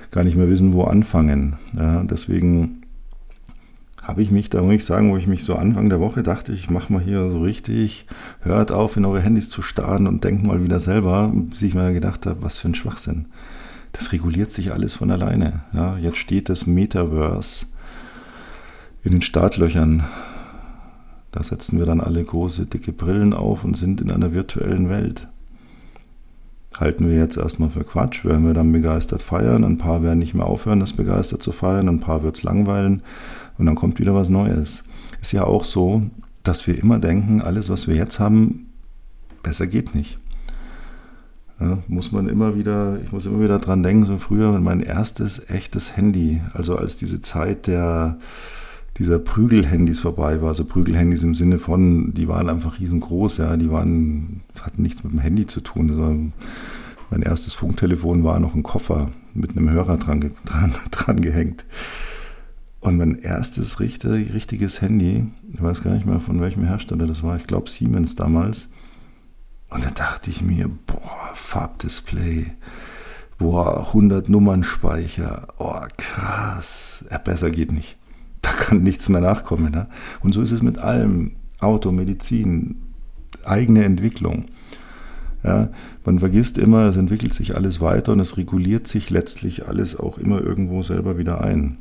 gar 0.10 0.24
nicht 0.24 0.36
mehr 0.36 0.50
wissen, 0.50 0.74
wo 0.74 0.86
anfangen. 0.86 1.58
Ja, 1.78 2.04
deswegen 2.04 2.82
habe 4.02 4.24
ich 4.24 4.32
mich, 4.32 4.50
da 4.50 4.64
muss 4.64 4.74
ich 4.74 4.86
sagen, 4.86 5.12
wo 5.12 5.18
ich 5.18 5.28
mich 5.28 5.44
so 5.44 5.54
Anfang 5.54 5.90
der 5.90 6.00
Woche 6.00 6.24
dachte, 6.24 6.52
ich 6.52 6.72
mache 6.72 6.92
mal 6.92 7.02
hier 7.04 7.30
so 7.30 7.42
richtig, 7.42 8.08
hört 8.40 8.72
auf, 8.72 8.98
in 8.98 9.06
eure 9.06 9.22
Handys 9.22 9.50
zu 9.50 9.62
starren 9.62 10.08
und 10.08 10.24
denkt 10.24 10.44
mal 10.44 10.64
wieder 10.64 10.80
selber, 10.80 11.32
bis 11.32 11.62
ich 11.62 11.76
mir 11.76 11.94
gedacht 11.94 12.26
habe, 12.26 12.42
was 12.42 12.58
für 12.58 12.70
ein 12.70 12.76
Schwachsinn. 12.76 13.28
Das 13.92 14.14
reguliert 14.14 14.52
sich 14.52 14.74
alles 14.74 14.96
von 14.96 15.12
alleine. 15.12 15.62
Ja, 15.74 15.96
jetzt 16.00 16.18
steht 16.18 16.50
das 16.50 16.66
Metaverse 16.66 17.68
in 19.04 19.12
den 19.12 19.22
Startlöchern. 19.22 20.04
Da 21.32 21.44
setzen 21.44 21.80
wir 21.80 21.86
dann 21.86 22.02
alle 22.02 22.24
große, 22.24 22.66
dicke 22.66 22.92
Brillen 22.92 23.34
auf 23.34 23.64
und 23.64 23.78
sind 23.78 24.02
in 24.02 24.12
einer 24.12 24.34
virtuellen 24.34 24.90
Welt. 24.90 25.28
Halten 26.78 27.08
wir 27.10 27.18
jetzt 27.18 27.38
erstmal 27.38 27.70
für 27.70 27.84
Quatsch, 27.84 28.24
werden 28.24 28.46
wir 28.46 28.54
dann 28.54 28.72
begeistert 28.72 29.22
feiern, 29.22 29.64
ein 29.64 29.78
paar 29.78 30.04
werden 30.04 30.20
nicht 30.20 30.34
mehr 30.34 30.46
aufhören, 30.46 30.80
das 30.80 30.94
begeistert 30.94 31.44
zu 31.44 31.52
feiern, 31.52 31.90
ein 31.90 32.00
paar 32.00 32.24
wird 32.24 32.38
es 32.38 32.44
langweilen 32.44 33.04
und 33.58 33.66
dann 33.66 33.76
kommt 33.76 34.00
wieder 34.00 34.16
was 34.16 34.30
Neues. 34.30 34.84
Ist 35.22 35.34
ja 35.34 35.44
auch 35.44 35.66
so, 35.66 36.04
dass 36.44 36.68
wir 36.68 36.78
immer 36.78 37.00
denken, 37.00 37.42
alles, 37.42 37.70
was 37.70 37.88
wir 37.88 37.96
jetzt 37.96 38.20
haben, 38.20 38.70
besser 39.44 39.68
geht 39.68 39.96
nicht. 39.96 40.18
Ja, 41.60 41.78
muss 41.88 42.12
man 42.12 42.28
immer 42.28 42.56
wieder, 42.56 43.00
ich 43.04 43.12
muss 43.12 43.26
immer 43.26 43.42
wieder 43.42 43.60
dran 43.60 43.84
denken, 43.84 44.06
so 44.06 44.18
früher 44.18 44.58
mein 44.60 44.80
erstes 44.80 45.50
echtes 45.50 45.96
Handy, 45.96 46.42
also 46.54 46.76
als 46.76 46.98
diese 46.98 47.22
Zeit 47.22 47.68
der 47.68 48.18
dieser 48.98 49.20
Prügelhandys 49.20 50.00
vorbei 50.00 50.42
war. 50.42 50.50
Also 50.50 50.66
Prügelhandys 50.66 51.24
im 51.24 51.36
Sinne 51.36 51.58
von, 51.58 52.14
die 52.14 52.28
waren 52.28 52.50
einfach 52.50 52.80
riesengroß, 52.80 53.38
ja, 53.38 53.58
die 53.58 53.72
waren, 53.72 54.42
hatten 54.62 54.82
nichts 54.82 55.04
mit 55.04 55.14
dem 55.14 55.20
Handy 55.20 55.48
zu 55.48 55.62
tun. 55.62 55.90
Also 55.90 56.32
mein 57.10 57.22
erstes 57.22 57.54
Funktelefon 57.54 58.24
war 58.24 58.40
noch 58.40 58.56
ein 58.56 58.64
Koffer 58.64 59.12
mit 59.34 59.52
einem 59.52 59.70
Hörer 59.70 59.98
dran, 59.98 60.32
dran, 60.46 60.74
dran 60.92 61.22
gehängt. 61.22 61.66
Und 62.80 62.98
mein 62.98 63.20
erstes 63.20 63.80
richtig, 63.80 64.34
richtiges 64.34 64.82
Handy, 64.82 65.28
ich 65.54 65.62
weiß 65.62 65.84
gar 65.84 65.94
nicht 65.94 66.08
mehr 66.08 66.20
von 66.20 66.42
welchem 66.42 66.66
Hersteller 66.66 67.06
das 67.06 67.22
war, 67.22 67.36
ich 67.36 67.46
glaube 67.46 67.70
Siemens 67.70 68.16
damals. 68.16 68.70
Und 69.70 69.86
da 69.86 69.90
dachte 69.92 70.32
ich 70.32 70.42
mir, 70.42 70.70
boah, 70.88 71.32
Farbdisplay, 71.36 72.48
boah, 73.38 73.88
100 73.88 74.28
Nummernspeicher, 74.28 75.48
oh 75.60 75.80
krass, 75.96 77.06
ja, 77.10 77.20
besser 77.20 77.52
geht 77.52 77.72
nicht 77.72 77.98
da 78.52 78.52
kann 78.52 78.84
nichts 78.84 79.10
mehr 79.10 79.22
nachkommen. 79.22 79.72
Ne? 79.72 79.88
Und 80.22 80.34
so 80.34 80.42
ist 80.42 80.52
es 80.52 80.62
mit 80.62 80.78
allem. 80.78 81.32
Auto, 81.60 81.92
Medizin, 81.92 82.78
eigene 83.46 83.84
Entwicklung. 83.84 84.46
Ja, 85.44 85.70
man 86.06 86.20
vergisst 86.20 86.58
immer, 86.58 86.86
es 86.86 86.98
entwickelt 86.98 87.34
sich 87.34 87.56
alles 87.56 87.82
weiter 87.82 88.12
und 88.12 88.20
es 88.20 88.38
reguliert 88.38 88.88
sich 88.88 89.10
letztlich 89.10 89.68
alles 89.68 89.96
auch 89.96 90.18
immer 90.18 90.42
irgendwo 90.42 90.84
selber 90.84 91.18
wieder 91.18 91.42
ein. 91.42 91.78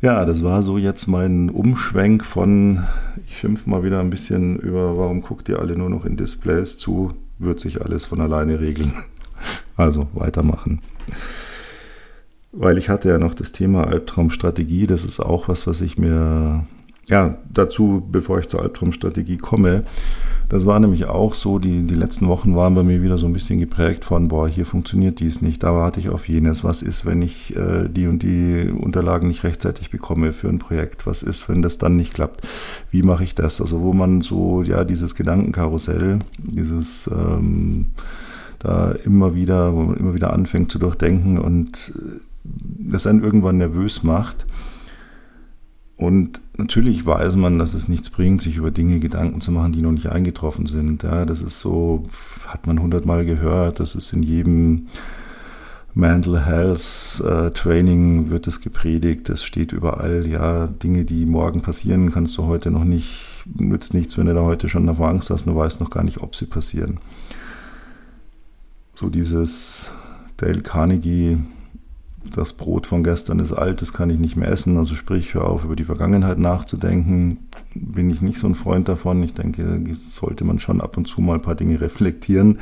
Ja, 0.00 0.24
das 0.24 0.42
war 0.42 0.64
so 0.64 0.78
jetzt 0.78 1.06
mein 1.06 1.48
Umschwenk 1.48 2.24
von, 2.24 2.82
ich 3.24 3.38
schimpfe 3.38 3.70
mal 3.70 3.84
wieder 3.84 4.00
ein 4.00 4.10
bisschen 4.10 4.58
über, 4.58 4.96
warum 4.98 5.20
guckt 5.20 5.48
ihr 5.48 5.60
alle 5.60 5.76
nur 5.76 5.90
noch 5.90 6.04
in 6.04 6.16
Displays 6.16 6.76
zu, 6.76 7.12
wird 7.38 7.60
sich 7.60 7.82
alles 7.82 8.04
von 8.04 8.20
alleine 8.20 8.60
regeln. 8.60 8.92
Also 9.74 10.06
weitermachen. 10.12 10.80
Weil 12.52 12.78
ich 12.78 12.88
hatte 12.88 13.08
ja 13.08 13.18
noch 13.18 13.34
das 13.34 13.52
Thema 13.52 13.84
Albtraumstrategie, 13.86 14.86
das 14.86 15.04
ist 15.04 15.20
auch 15.20 15.48
was, 15.48 15.66
was 15.66 15.80
ich 15.80 15.96
mir 15.98 16.66
ja, 17.06 17.38
dazu, 17.52 18.06
bevor 18.10 18.38
ich 18.38 18.48
zur 18.48 18.62
Albtraumstrategie 18.62 19.38
komme, 19.38 19.84
das 20.48 20.66
war 20.66 20.78
nämlich 20.78 21.06
auch 21.06 21.32
so, 21.32 21.58
die, 21.58 21.86
die 21.86 21.94
letzten 21.94 22.28
Wochen 22.28 22.54
waren 22.54 22.74
bei 22.74 22.82
mir 22.82 23.00
wieder 23.02 23.16
so 23.16 23.26
ein 23.26 23.32
bisschen 23.32 23.58
geprägt 23.58 24.04
von, 24.04 24.28
boah, 24.28 24.46
hier 24.46 24.66
funktioniert 24.66 25.18
dies 25.18 25.40
nicht, 25.40 25.62
da 25.62 25.74
warte 25.74 25.98
ich 25.98 26.10
auf 26.10 26.28
jenes. 26.28 26.62
Was 26.62 26.82
ist, 26.82 27.06
wenn 27.06 27.22
ich 27.22 27.56
äh, 27.56 27.88
die 27.88 28.06
und 28.06 28.22
die 28.22 28.70
Unterlagen 28.70 29.28
nicht 29.28 29.44
rechtzeitig 29.44 29.90
bekomme 29.90 30.34
für 30.34 30.50
ein 30.50 30.58
Projekt? 30.58 31.06
Was 31.06 31.22
ist, 31.22 31.48
wenn 31.48 31.62
das 31.62 31.78
dann 31.78 31.96
nicht 31.96 32.12
klappt? 32.12 32.46
Wie 32.90 33.02
mache 33.02 33.24
ich 33.24 33.34
das? 33.34 33.62
Also 33.62 33.80
wo 33.80 33.94
man 33.94 34.20
so, 34.20 34.62
ja, 34.62 34.84
dieses 34.84 35.14
Gedankenkarussell, 35.14 36.18
dieses 36.36 37.06
ähm, 37.10 37.86
da 38.58 38.92
immer 39.04 39.34
wieder, 39.34 39.72
wo 39.72 39.84
man 39.84 39.96
immer 39.96 40.12
wieder 40.12 40.34
anfängt 40.34 40.70
zu 40.70 40.78
durchdenken 40.78 41.38
und 41.38 41.94
äh, 41.96 42.20
das 42.44 43.06
einen 43.06 43.22
irgendwann 43.22 43.58
nervös 43.58 44.02
macht 44.02 44.46
und 46.02 46.40
natürlich 46.56 47.06
weiß 47.06 47.36
man, 47.36 47.60
dass 47.60 47.74
es 47.74 47.88
nichts 47.88 48.10
bringt, 48.10 48.42
sich 48.42 48.56
über 48.56 48.72
Dinge 48.72 48.98
Gedanken 48.98 49.40
zu 49.40 49.52
machen, 49.52 49.72
die 49.72 49.82
noch 49.82 49.92
nicht 49.92 50.08
eingetroffen 50.08 50.66
sind. 50.66 51.04
Ja, 51.04 51.24
das 51.24 51.42
ist 51.42 51.60
so, 51.60 52.04
hat 52.46 52.66
man 52.66 52.80
hundertmal 52.80 53.24
gehört, 53.24 53.78
das 53.78 53.94
ist 53.94 54.12
in 54.12 54.24
jedem 54.24 54.88
Mental 55.94 56.44
Health 56.44 57.22
äh, 57.24 57.50
Training 57.50 58.30
wird 58.30 58.46
es 58.46 58.62
gepredigt, 58.62 59.28
das 59.28 59.44
steht 59.44 59.72
überall, 59.72 60.26
ja, 60.26 60.66
Dinge, 60.66 61.04
die 61.04 61.26
morgen 61.26 61.60
passieren, 61.60 62.10
kannst 62.10 62.36
du 62.38 62.46
heute 62.46 62.70
noch 62.70 62.84
nicht, 62.84 63.44
nützt 63.54 63.92
nichts, 63.92 64.16
wenn 64.16 64.26
du 64.26 64.34
da 64.34 64.40
heute 64.40 64.70
schon 64.70 64.86
davor 64.86 65.08
Angst 65.08 65.28
hast, 65.30 65.46
du 65.46 65.54
weißt 65.54 65.80
noch 65.80 65.90
gar 65.90 66.02
nicht, 66.02 66.22
ob 66.22 66.34
sie 66.34 66.46
passieren. 66.46 66.98
So 68.94 69.10
dieses 69.10 69.92
Dale 70.38 70.62
Carnegie 70.62 71.38
das 72.34 72.52
Brot 72.52 72.86
von 72.86 73.04
gestern 73.04 73.38
ist 73.38 73.52
alt, 73.52 73.82
das 73.82 73.92
kann 73.92 74.10
ich 74.10 74.18
nicht 74.18 74.36
mehr 74.36 74.50
essen. 74.50 74.76
Also 74.76 74.94
sprich, 74.94 75.34
hör 75.34 75.48
auf, 75.48 75.64
über 75.64 75.76
die 75.76 75.84
Vergangenheit 75.84 76.38
nachzudenken. 76.38 77.48
Bin 77.74 78.10
ich 78.10 78.22
nicht 78.22 78.38
so 78.38 78.46
ein 78.46 78.54
Freund 78.54 78.88
davon. 78.88 79.22
Ich 79.22 79.34
denke, 79.34 79.82
sollte 80.10 80.44
man 80.44 80.58
schon 80.58 80.80
ab 80.80 80.96
und 80.96 81.08
zu 81.08 81.20
mal 81.20 81.34
ein 81.34 81.42
paar 81.42 81.54
Dinge 81.54 81.80
reflektieren. 81.80 82.58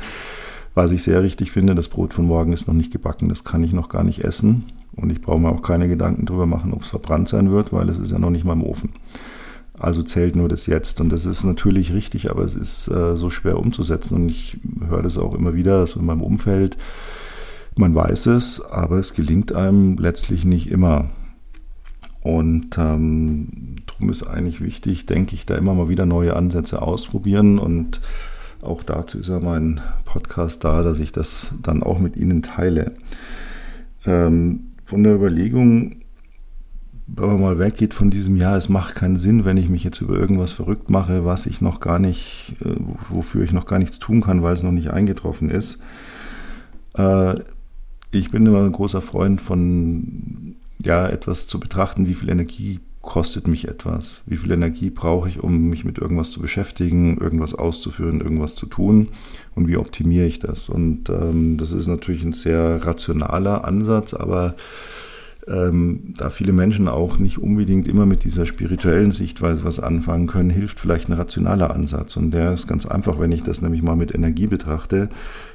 Was 0.73 0.91
ich 0.91 1.03
sehr 1.03 1.21
richtig 1.21 1.51
finde, 1.51 1.75
das 1.75 1.89
Brot 1.89 2.13
von 2.13 2.25
morgen 2.25 2.53
ist 2.53 2.67
noch 2.67 2.73
nicht 2.73 2.91
gebacken, 2.91 3.27
das 3.27 3.43
kann 3.43 3.63
ich 3.63 3.73
noch 3.73 3.89
gar 3.89 4.03
nicht 4.03 4.23
essen. 4.23 4.65
Und 4.95 5.09
ich 5.09 5.21
brauche 5.21 5.39
mir 5.39 5.49
auch 5.49 5.61
keine 5.61 5.89
Gedanken 5.89 6.25
darüber 6.25 6.45
machen, 6.45 6.73
ob 6.73 6.83
es 6.83 6.89
verbrannt 6.89 7.27
sein 7.27 7.51
wird, 7.51 7.73
weil 7.73 7.89
es 7.89 7.97
ist 7.97 8.11
ja 8.11 8.19
noch 8.19 8.29
nicht 8.29 8.45
mal 8.45 8.53
im 8.53 8.63
Ofen. 8.63 8.93
Also 9.77 10.03
zählt 10.03 10.35
nur 10.35 10.47
das 10.47 10.67
Jetzt. 10.67 11.01
Und 11.01 11.09
das 11.09 11.25
ist 11.25 11.43
natürlich 11.43 11.93
richtig, 11.93 12.29
aber 12.29 12.43
es 12.43 12.55
ist 12.55 12.87
äh, 12.87 13.17
so 13.17 13.29
schwer 13.29 13.57
umzusetzen. 13.57 14.15
Und 14.15 14.29
ich 14.29 14.57
höre 14.87 15.01
das 15.01 15.17
auch 15.17 15.33
immer 15.33 15.53
wieder, 15.55 15.85
so 15.87 15.99
in 15.99 16.05
meinem 16.05 16.21
Umfeld 16.21 16.77
man 17.75 17.95
weiß 17.95 18.27
es, 18.27 18.61
aber 18.61 18.97
es 18.97 19.13
gelingt 19.13 19.53
einem 19.53 19.97
letztlich 19.97 20.45
nicht 20.45 20.69
immer. 20.69 21.09
Und 22.21 22.77
ähm, 22.77 23.75
darum 23.87 24.09
ist 24.09 24.23
eigentlich 24.23 24.61
wichtig, 24.61 25.05
denke 25.07 25.33
ich, 25.33 25.45
da 25.45 25.55
immer 25.55 25.73
mal 25.73 25.89
wieder 25.89 26.05
neue 26.05 26.35
Ansätze 26.35 26.81
ausprobieren. 26.81 27.57
Und 27.57 28.01
auch 28.61 28.83
dazu 28.83 29.19
ist 29.19 29.29
ja 29.29 29.39
mein 29.39 29.81
Podcast 30.05 30.63
da, 30.63 30.83
dass 30.83 30.99
ich 30.99 31.11
das 31.11 31.53
dann 31.63 31.81
auch 31.81 31.99
mit 31.99 32.15
Ihnen 32.17 32.43
teile. 32.43 32.93
Ähm, 34.05 34.71
von 34.85 35.03
der 35.03 35.15
Überlegung, 35.15 36.01
wenn 37.07 37.27
man 37.27 37.41
mal 37.41 37.59
weggeht 37.59 37.93
von 37.93 38.11
diesem 38.11 38.37
Jahr, 38.37 38.55
es 38.55 38.69
macht 38.69 38.95
keinen 38.95 39.17
Sinn, 39.17 39.43
wenn 39.43 39.57
ich 39.57 39.69
mich 39.69 39.83
jetzt 39.83 40.01
über 40.01 40.15
irgendwas 40.15 40.51
verrückt 40.51 40.89
mache, 40.89 41.25
was 41.25 41.45
ich 41.45 41.59
noch 41.59 41.79
gar 41.79 41.97
nicht, 41.97 42.55
äh, 42.63 42.75
wofür 43.09 43.43
ich 43.43 43.51
noch 43.51 43.65
gar 43.65 43.79
nichts 43.79 43.97
tun 43.97 44.21
kann, 44.21 44.43
weil 44.43 44.53
es 44.53 44.63
noch 44.63 44.71
nicht 44.71 44.91
eingetroffen 44.91 45.49
ist. 45.49 45.79
Äh, 46.93 47.35
ich 48.11 48.31
bin 48.31 48.45
immer 48.45 48.63
ein 48.63 48.71
großer 48.71 49.01
Freund 49.01 49.41
von, 49.41 50.55
ja, 50.79 51.07
etwas 51.07 51.47
zu 51.47 51.59
betrachten, 51.59 52.07
wie 52.07 52.13
viel 52.13 52.29
Energie 52.29 52.79
kostet 53.01 53.47
mich 53.47 53.67
etwas, 53.67 54.21
wie 54.27 54.37
viel 54.37 54.51
Energie 54.51 54.91
brauche 54.91 55.27
ich, 55.27 55.41
um 55.41 55.69
mich 55.69 55.85
mit 55.85 55.97
irgendwas 55.97 56.29
zu 56.29 56.39
beschäftigen, 56.39 57.17
irgendwas 57.17 57.55
auszuführen, 57.55 58.21
irgendwas 58.21 58.55
zu 58.55 58.67
tun? 58.67 59.09
Und 59.55 59.67
wie 59.67 59.77
optimiere 59.77 60.27
ich 60.27 60.39
das. 60.39 60.69
Und 60.69 61.09
ähm, 61.09 61.57
das 61.57 61.71
ist 61.71 61.87
natürlich 61.87 62.23
ein 62.23 62.33
sehr 62.33 62.85
rationaler 62.85 63.65
Ansatz, 63.65 64.13
aber 64.13 64.55
ähm, 65.47 66.13
da 66.17 66.29
viele 66.29 66.53
Menschen 66.53 66.87
auch 66.87 67.17
nicht 67.17 67.37
unbedingt 67.37 67.87
immer 67.87 68.05
mit 68.05 68.23
dieser 68.23 68.45
spirituellen 68.45 69.11
Sichtweise 69.11 69.63
was 69.63 69.79
anfangen 69.79 70.27
können, 70.27 70.49
hilft 70.49 70.79
vielleicht 70.79 71.09
ein 71.09 71.13
rationaler 71.13 71.71
Ansatz. 71.73 72.17
Und 72.17 72.31
der 72.31 72.53
ist 72.53 72.67
ganz 72.67 72.85
einfach, 72.85 73.19
wenn 73.19 73.31
ich 73.31 73.43
das 73.43 73.61
nämlich 73.61 73.81
mal 73.81 73.95
mit 73.95 74.13
Energie 74.13 74.47
betrachte. 74.47 75.09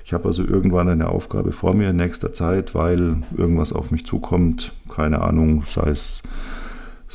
Ich 0.04 0.12
habe 0.12 0.26
also 0.26 0.44
irgendwann 0.44 0.88
eine 0.88 1.08
Aufgabe 1.08 1.52
vor 1.52 1.74
mir 1.74 1.90
in 1.90 1.96
nächster 1.96 2.32
Zeit, 2.32 2.74
weil 2.74 3.18
irgendwas 3.36 3.72
auf 3.72 3.90
mich 3.90 4.06
zukommt, 4.06 4.72
keine 4.88 5.22
Ahnung, 5.22 5.64
sei 5.68 5.90
es 5.90 6.22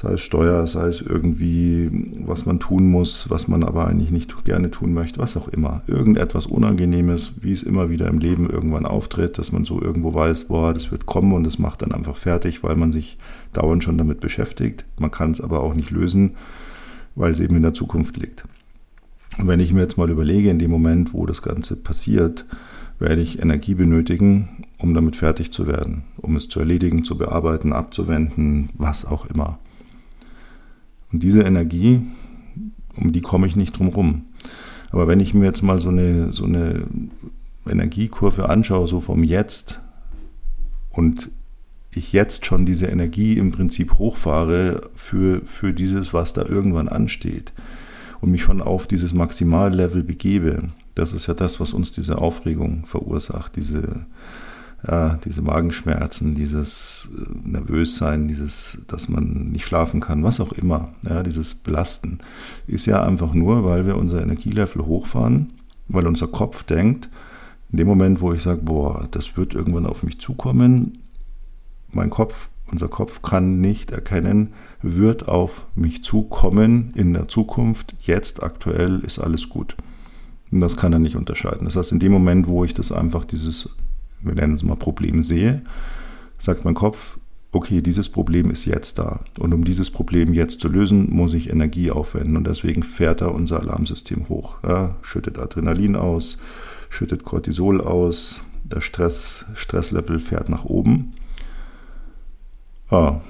sei 0.01 0.13
es 0.13 0.21
Steuer, 0.21 0.65
sei 0.65 0.87
es 0.87 0.99
irgendwie, 0.99 1.91
was 2.25 2.47
man 2.47 2.59
tun 2.59 2.89
muss, 2.89 3.29
was 3.29 3.47
man 3.47 3.63
aber 3.63 3.85
eigentlich 3.85 4.09
nicht 4.09 4.45
gerne 4.45 4.71
tun 4.71 4.93
möchte, 4.93 5.19
was 5.19 5.37
auch 5.37 5.47
immer. 5.47 5.83
Irgendetwas 5.85 6.47
Unangenehmes, 6.47 7.33
wie 7.41 7.51
es 7.51 7.61
immer 7.61 7.91
wieder 7.91 8.07
im 8.07 8.17
Leben 8.17 8.49
irgendwann 8.49 8.87
auftritt, 8.87 9.37
dass 9.37 9.51
man 9.51 9.63
so 9.63 9.79
irgendwo 9.79 10.11
weiß, 10.15 10.45
boah, 10.45 10.73
das 10.73 10.91
wird 10.91 11.05
kommen 11.05 11.33
und 11.33 11.43
das 11.43 11.59
macht 11.59 11.83
dann 11.83 11.91
einfach 11.91 12.15
fertig, 12.15 12.63
weil 12.63 12.75
man 12.75 12.91
sich 12.91 13.19
dauernd 13.53 13.83
schon 13.83 13.99
damit 13.99 14.21
beschäftigt. 14.21 14.85
Man 14.99 15.11
kann 15.11 15.31
es 15.31 15.41
aber 15.41 15.61
auch 15.61 15.75
nicht 15.75 15.91
lösen, 15.91 16.31
weil 17.13 17.31
es 17.31 17.39
eben 17.39 17.55
in 17.55 17.61
der 17.61 17.75
Zukunft 17.75 18.17
liegt. 18.17 18.45
Und 19.37 19.47
wenn 19.47 19.59
ich 19.59 19.71
mir 19.71 19.81
jetzt 19.81 19.99
mal 19.99 20.09
überlege, 20.09 20.49
in 20.49 20.57
dem 20.57 20.71
Moment, 20.71 21.13
wo 21.13 21.27
das 21.27 21.43
Ganze 21.43 21.75
passiert, 21.75 22.47
werde 22.97 23.21
ich 23.21 23.39
Energie 23.39 23.75
benötigen, 23.75 24.65
um 24.79 24.95
damit 24.95 25.15
fertig 25.15 25.51
zu 25.51 25.67
werden, 25.67 26.05
um 26.17 26.35
es 26.35 26.49
zu 26.49 26.59
erledigen, 26.59 27.03
zu 27.03 27.19
bearbeiten, 27.19 27.71
abzuwenden, 27.71 28.69
was 28.73 29.05
auch 29.05 29.27
immer. 29.27 29.59
Und 31.11 31.23
diese 31.23 31.41
Energie, 31.41 32.01
um 32.95 33.11
die 33.11 33.21
komme 33.21 33.47
ich 33.47 33.55
nicht 33.55 33.77
drum 33.77 33.89
rum. 33.89 34.23
Aber 34.91 35.07
wenn 35.07 35.19
ich 35.19 35.33
mir 35.33 35.45
jetzt 35.45 35.61
mal 35.61 35.79
so 35.79 35.89
eine, 35.89 36.33
so 36.33 36.45
eine 36.45 36.83
Energiekurve 37.67 38.49
anschaue, 38.49 38.87
so 38.87 38.99
vom 38.99 39.23
Jetzt, 39.23 39.79
und 40.89 41.31
ich 41.93 42.13
jetzt 42.13 42.45
schon 42.45 42.65
diese 42.65 42.87
Energie 42.87 43.37
im 43.37 43.51
Prinzip 43.51 43.95
hochfahre 43.95 44.89
für, 44.95 45.41
für 45.45 45.73
dieses, 45.73 46.13
was 46.13 46.33
da 46.33 46.45
irgendwann 46.45 46.87
ansteht 46.87 47.53
und 48.21 48.31
mich 48.31 48.43
schon 48.43 48.61
auf 48.61 48.87
dieses 48.87 49.13
Maximallevel 49.13 50.03
begebe, 50.03 50.69
das 50.95 51.13
ist 51.13 51.27
ja 51.27 51.33
das, 51.33 51.59
was 51.59 51.73
uns 51.73 51.91
diese 51.91 52.17
Aufregung 52.17 52.85
verursacht, 52.85 53.55
diese 53.55 54.05
ja, 54.87 55.19
diese 55.25 55.41
Magenschmerzen, 55.41 56.33
dieses 56.35 57.09
äh, 57.15 57.49
Nervössein, 57.49 58.27
dieses, 58.27 58.83
dass 58.87 59.09
man 59.09 59.51
nicht 59.51 59.65
schlafen 59.65 59.99
kann, 59.99 60.23
was 60.23 60.39
auch 60.39 60.51
immer, 60.53 60.89
ja, 61.07 61.23
dieses 61.23 61.55
Belasten, 61.55 62.19
ist 62.67 62.87
ja 62.87 63.03
einfach 63.03 63.33
nur, 63.33 63.63
weil 63.63 63.85
wir 63.85 63.97
unser 63.97 64.21
Energielevel 64.21 64.85
hochfahren, 64.85 65.53
weil 65.87 66.07
unser 66.07 66.27
Kopf 66.27 66.63
denkt, 66.63 67.09
in 67.71 67.77
dem 67.77 67.87
Moment, 67.87 68.21
wo 68.21 68.33
ich 68.33 68.41
sage, 68.41 68.61
boah, 68.63 69.07
das 69.11 69.37
wird 69.37 69.53
irgendwann 69.53 69.85
auf 69.85 70.03
mich 70.03 70.19
zukommen, 70.19 70.97
mein 71.91 72.09
Kopf, 72.09 72.49
unser 72.71 72.87
Kopf 72.87 73.21
kann 73.21 73.59
nicht 73.61 73.91
erkennen, 73.91 74.53
wird 74.81 75.27
auf 75.27 75.67
mich 75.75 76.03
zukommen 76.03 76.91
in 76.95 77.13
der 77.13 77.27
Zukunft, 77.27 77.95
jetzt 78.01 78.41
aktuell 78.41 79.01
ist 79.01 79.19
alles 79.19 79.49
gut. 79.49 79.75
Und 80.51 80.59
das 80.59 80.75
kann 80.75 80.91
er 80.91 80.99
nicht 80.99 81.15
unterscheiden. 81.15 81.65
Das 81.65 81.75
heißt, 81.75 81.91
in 81.91 81.99
dem 81.99 82.11
Moment, 82.11 82.47
wo 82.47 82.65
ich 82.65 82.73
das 82.73 82.91
einfach 82.91 83.23
dieses 83.23 83.69
wir 84.23 84.35
nennen 84.35 84.53
es 84.53 84.63
mal 84.63 84.75
Problem 84.75 85.23
sehe, 85.23 85.61
sagt 86.39 86.65
mein 86.65 86.73
Kopf, 86.73 87.17
okay, 87.51 87.81
dieses 87.81 88.09
Problem 88.09 88.49
ist 88.49 88.65
jetzt 88.65 88.97
da. 88.97 89.19
Und 89.39 89.53
um 89.53 89.63
dieses 89.63 89.91
Problem 89.91 90.33
jetzt 90.33 90.61
zu 90.61 90.69
lösen, 90.69 91.09
muss 91.13 91.33
ich 91.33 91.49
Energie 91.49 91.91
aufwenden. 91.91 92.37
Und 92.37 92.47
deswegen 92.47 92.83
fährt 92.83 93.21
er 93.21 93.33
unser 93.33 93.59
Alarmsystem 93.59 94.29
hoch. 94.29 94.57
Ja, 94.63 94.95
schüttet 95.01 95.37
Adrenalin 95.37 95.95
aus, 95.95 96.39
schüttet 96.89 97.23
Cortisol 97.23 97.81
aus, 97.81 98.41
der 98.63 98.81
Stress, 98.81 99.45
Stresslevel 99.55 100.19
fährt 100.19 100.49
nach 100.49 100.65
oben. 100.65 101.13
Ja, 102.89 103.21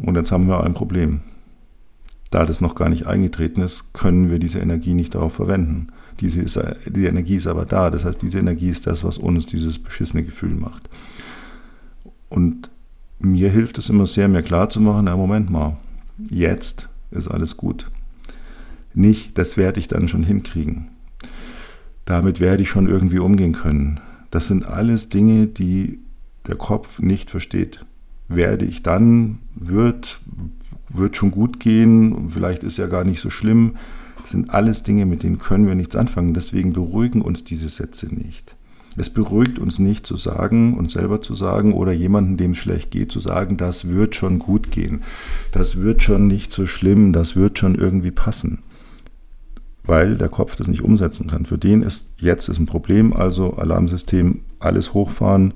und 0.00 0.16
jetzt 0.16 0.32
haben 0.32 0.48
wir 0.48 0.62
ein 0.62 0.74
Problem. 0.74 1.20
Da 2.30 2.44
das 2.44 2.60
noch 2.60 2.74
gar 2.74 2.88
nicht 2.88 3.06
eingetreten 3.06 3.60
ist, 3.60 3.92
können 3.92 4.30
wir 4.30 4.38
diese 4.38 4.58
Energie 4.58 4.94
nicht 4.94 5.14
darauf 5.14 5.34
verwenden. 5.34 5.88
Diese, 6.20 6.40
ist, 6.40 6.60
die 6.86 7.06
Energie 7.06 7.36
ist 7.36 7.46
aber 7.46 7.64
da. 7.64 7.90
Das 7.90 8.04
heißt, 8.04 8.22
diese 8.22 8.38
Energie 8.38 8.68
ist 8.68 8.86
das, 8.86 9.04
was 9.04 9.18
uns 9.18 9.46
dieses 9.46 9.78
beschissene 9.78 10.22
Gefühl 10.22 10.54
macht. 10.54 10.88
Und 12.28 12.70
mir 13.18 13.50
hilft 13.50 13.78
es 13.78 13.88
immer 13.88 14.06
sehr, 14.06 14.28
mir 14.28 14.42
klarzumachen, 14.42 15.06
ja, 15.06 15.16
Moment 15.16 15.50
mal, 15.50 15.76
Jetzt 16.18 16.88
ist 17.10 17.28
alles 17.28 17.56
gut. 17.56 17.90
Nicht, 18.92 19.36
das 19.38 19.56
werde 19.56 19.80
ich 19.80 19.88
dann 19.88 20.08
schon 20.08 20.22
hinkriegen. 20.22 20.90
Damit 22.04 22.38
werde 22.38 22.62
ich 22.62 22.68
schon 22.68 22.88
irgendwie 22.88 23.18
umgehen 23.18 23.52
können. 23.52 24.00
Das 24.30 24.48
sind 24.48 24.66
alles 24.66 25.08
Dinge, 25.08 25.46
die 25.46 26.00
der 26.46 26.56
Kopf 26.56 27.00
nicht 27.00 27.30
versteht. 27.30 27.84
Werde 28.28 28.64
ich 28.64 28.82
dann, 28.82 29.38
wird, 29.54 30.20
wird 30.88 31.16
schon 31.16 31.30
gut 31.30 31.58
gehen, 31.60 32.30
vielleicht 32.30 32.62
ist 32.62 32.78
ja 32.78 32.86
gar 32.86 33.04
nicht 33.04 33.20
so 33.20 33.30
schlimm. 33.30 33.76
Das 34.22 34.30
sind 34.30 34.50
alles 34.50 34.82
Dinge, 34.82 35.06
mit 35.06 35.22
denen 35.22 35.38
können 35.38 35.66
wir 35.66 35.74
nichts 35.74 35.96
anfangen. 35.96 36.34
Deswegen 36.34 36.72
beruhigen 36.72 37.22
uns 37.22 37.44
diese 37.44 37.68
Sätze 37.68 38.14
nicht. 38.14 38.56
Es 38.96 39.10
beruhigt 39.10 39.58
uns 39.58 39.78
nicht 39.78 40.06
zu 40.06 40.16
sagen, 40.16 40.78
uns 40.78 40.92
selber 40.92 41.20
zu 41.20 41.34
sagen 41.34 41.72
oder 41.72 41.92
jemandem, 41.92 42.36
dem 42.36 42.52
es 42.52 42.58
schlecht 42.58 42.90
geht, 42.92 43.10
zu 43.10 43.18
sagen, 43.18 43.56
das 43.56 43.88
wird 43.88 44.14
schon 44.14 44.38
gut 44.38 44.70
gehen. 44.70 45.02
Das 45.52 45.80
wird 45.80 46.02
schon 46.02 46.28
nicht 46.28 46.52
so 46.52 46.66
schlimm, 46.66 47.12
das 47.12 47.34
wird 47.34 47.58
schon 47.58 47.74
irgendwie 47.74 48.12
passen. 48.12 48.62
Weil 49.82 50.16
der 50.16 50.28
Kopf 50.28 50.56
das 50.56 50.68
nicht 50.68 50.82
umsetzen 50.82 51.26
kann. 51.26 51.44
Für 51.44 51.58
den 51.58 51.82
ist 51.82 52.10
jetzt 52.18 52.48
ist 52.48 52.58
ein 52.58 52.66
Problem, 52.66 53.12
also 53.12 53.54
Alarmsystem, 53.54 54.42
alles 54.60 54.94
hochfahren. 54.94 55.54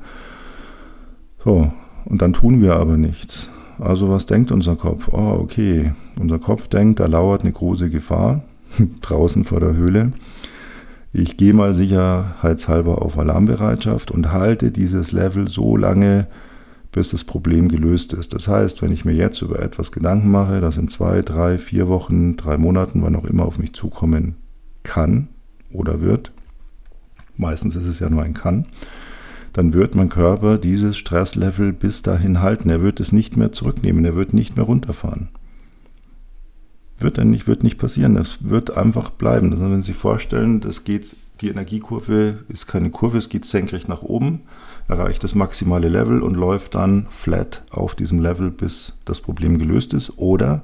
So, 1.45 1.73
und 2.05 2.21
dann 2.21 2.33
tun 2.33 2.61
wir 2.61 2.77
aber 2.77 2.97
nichts. 2.97 3.51
Also 3.79 4.11
was 4.11 4.27
denkt 4.27 4.51
unser 4.51 4.75
Kopf? 4.75 5.09
Oh, 5.13 5.39
okay. 5.41 5.93
Unser 6.19 6.41
Kopf 6.41 6.67
denkt, 6.67 6.99
da 6.99 7.07
lauert 7.07 7.43
eine 7.43 7.53
große 7.53 7.89
Gefahr 7.89 8.43
draußen 9.01 9.45
vor 9.45 9.61
der 9.61 9.75
Höhle. 9.75 10.13
Ich 11.13 11.37
gehe 11.37 11.55
mal 11.55 11.75
sicherheitshalber 11.75 13.03
auf 13.03 13.19
Alarmbereitschaft 13.19 14.11
und 14.11 14.33
halte 14.33 14.71
dieses 14.71 15.13
Level 15.13 15.49
so 15.49 15.77
lange, 15.77 16.27
bis 16.93 17.11
das 17.11 17.25
Problem 17.25 17.69
gelöst 17.69 18.13
ist. 18.13 18.35
Das 18.35 18.49
heißt, 18.49 18.83
wenn 18.83 18.93
ich 18.93 19.05
mir 19.05 19.15
jetzt 19.15 19.41
über 19.43 19.61
etwas 19.61 19.93
Gedanken 19.93 20.31
mache, 20.31 20.61
das 20.61 20.77
in 20.77 20.89
zwei, 20.89 21.23
drei, 21.23 21.59
vier 21.59 21.89
Wochen, 21.89 22.37
drei 22.37 22.59
Monaten, 22.59 23.03
wann 23.03 23.17
auch 23.17 23.25
immer 23.25 23.47
auf 23.47 23.59
mich 23.59 23.73
zukommen 23.73 24.37
kann 24.83 25.29
oder 25.73 26.01
wird, 26.01 26.33
meistens 27.37 27.77
ist 27.77 27.87
es 27.87 28.01
ja 28.01 28.11
nur 28.11 28.23
ein 28.23 28.35
kann, 28.35 28.67
dann 29.53 29.73
wird 29.73 29.95
mein 29.95 30.09
Körper 30.09 30.59
dieses 30.59 30.99
Stresslevel 30.99 31.73
bis 31.73 32.03
dahin 32.03 32.43
halten. 32.43 32.71
Er 32.71 32.83
wird 32.83 33.01
es 33.01 33.13
nicht 33.13 33.37
mehr 33.37 33.51
zurücknehmen, 33.53 34.05
er 34.05 34.15
wird 34.15 34.35
nicht 34.35 34.57
mehr 34.57 34.67
runterfahren. 34.67 35.29
Wird 36.99 37.19
dann 37.19 37.31
nicht, 37.31 37.47
wird 37.47 37.63
nicht 37.63 37.79
passieren. 37.79 38.17
Es 38.17 38.39
wird 38.41 38.77
einfach 38.77 39.11
bleiben. 39.11 39.53
Also 39.53 39.65
wenn 39.65 39.83
Sie 39.83 39.93
sich 39.93 39.97
vorstellen, 39.97 40.61
das 40.61 40.85
geht, 40.85 41.15
die 41.41 41.49
Energiekurve 41.49 42.45
ist 42.49 42.67
keine 42.67 42.91
Kurve, 42.91 43.19
es 43.19 43.29
geht 43.29 43.45
senkrecht 43.45 43.89
nach 43.89 44.03
oben, 44.03 44.41
erreicht 44.89 45.23
das 45.23 45.35
maximale 45.35 45.89
Level 45.89 46.23
und 46.23 46.35
läuft 46.35 46.75
dann 46.75 47.07
flat 47.11 47.63
auf 47.71 47.95
diesem 47.95 48.19
Level, 48.21 48.51
bis 48.51 48.95
das 49.05 49.21
Problem 49.21 49.59
gelöst 49.59 49.95
ist 49.95 50.19
oder 50.19 50.63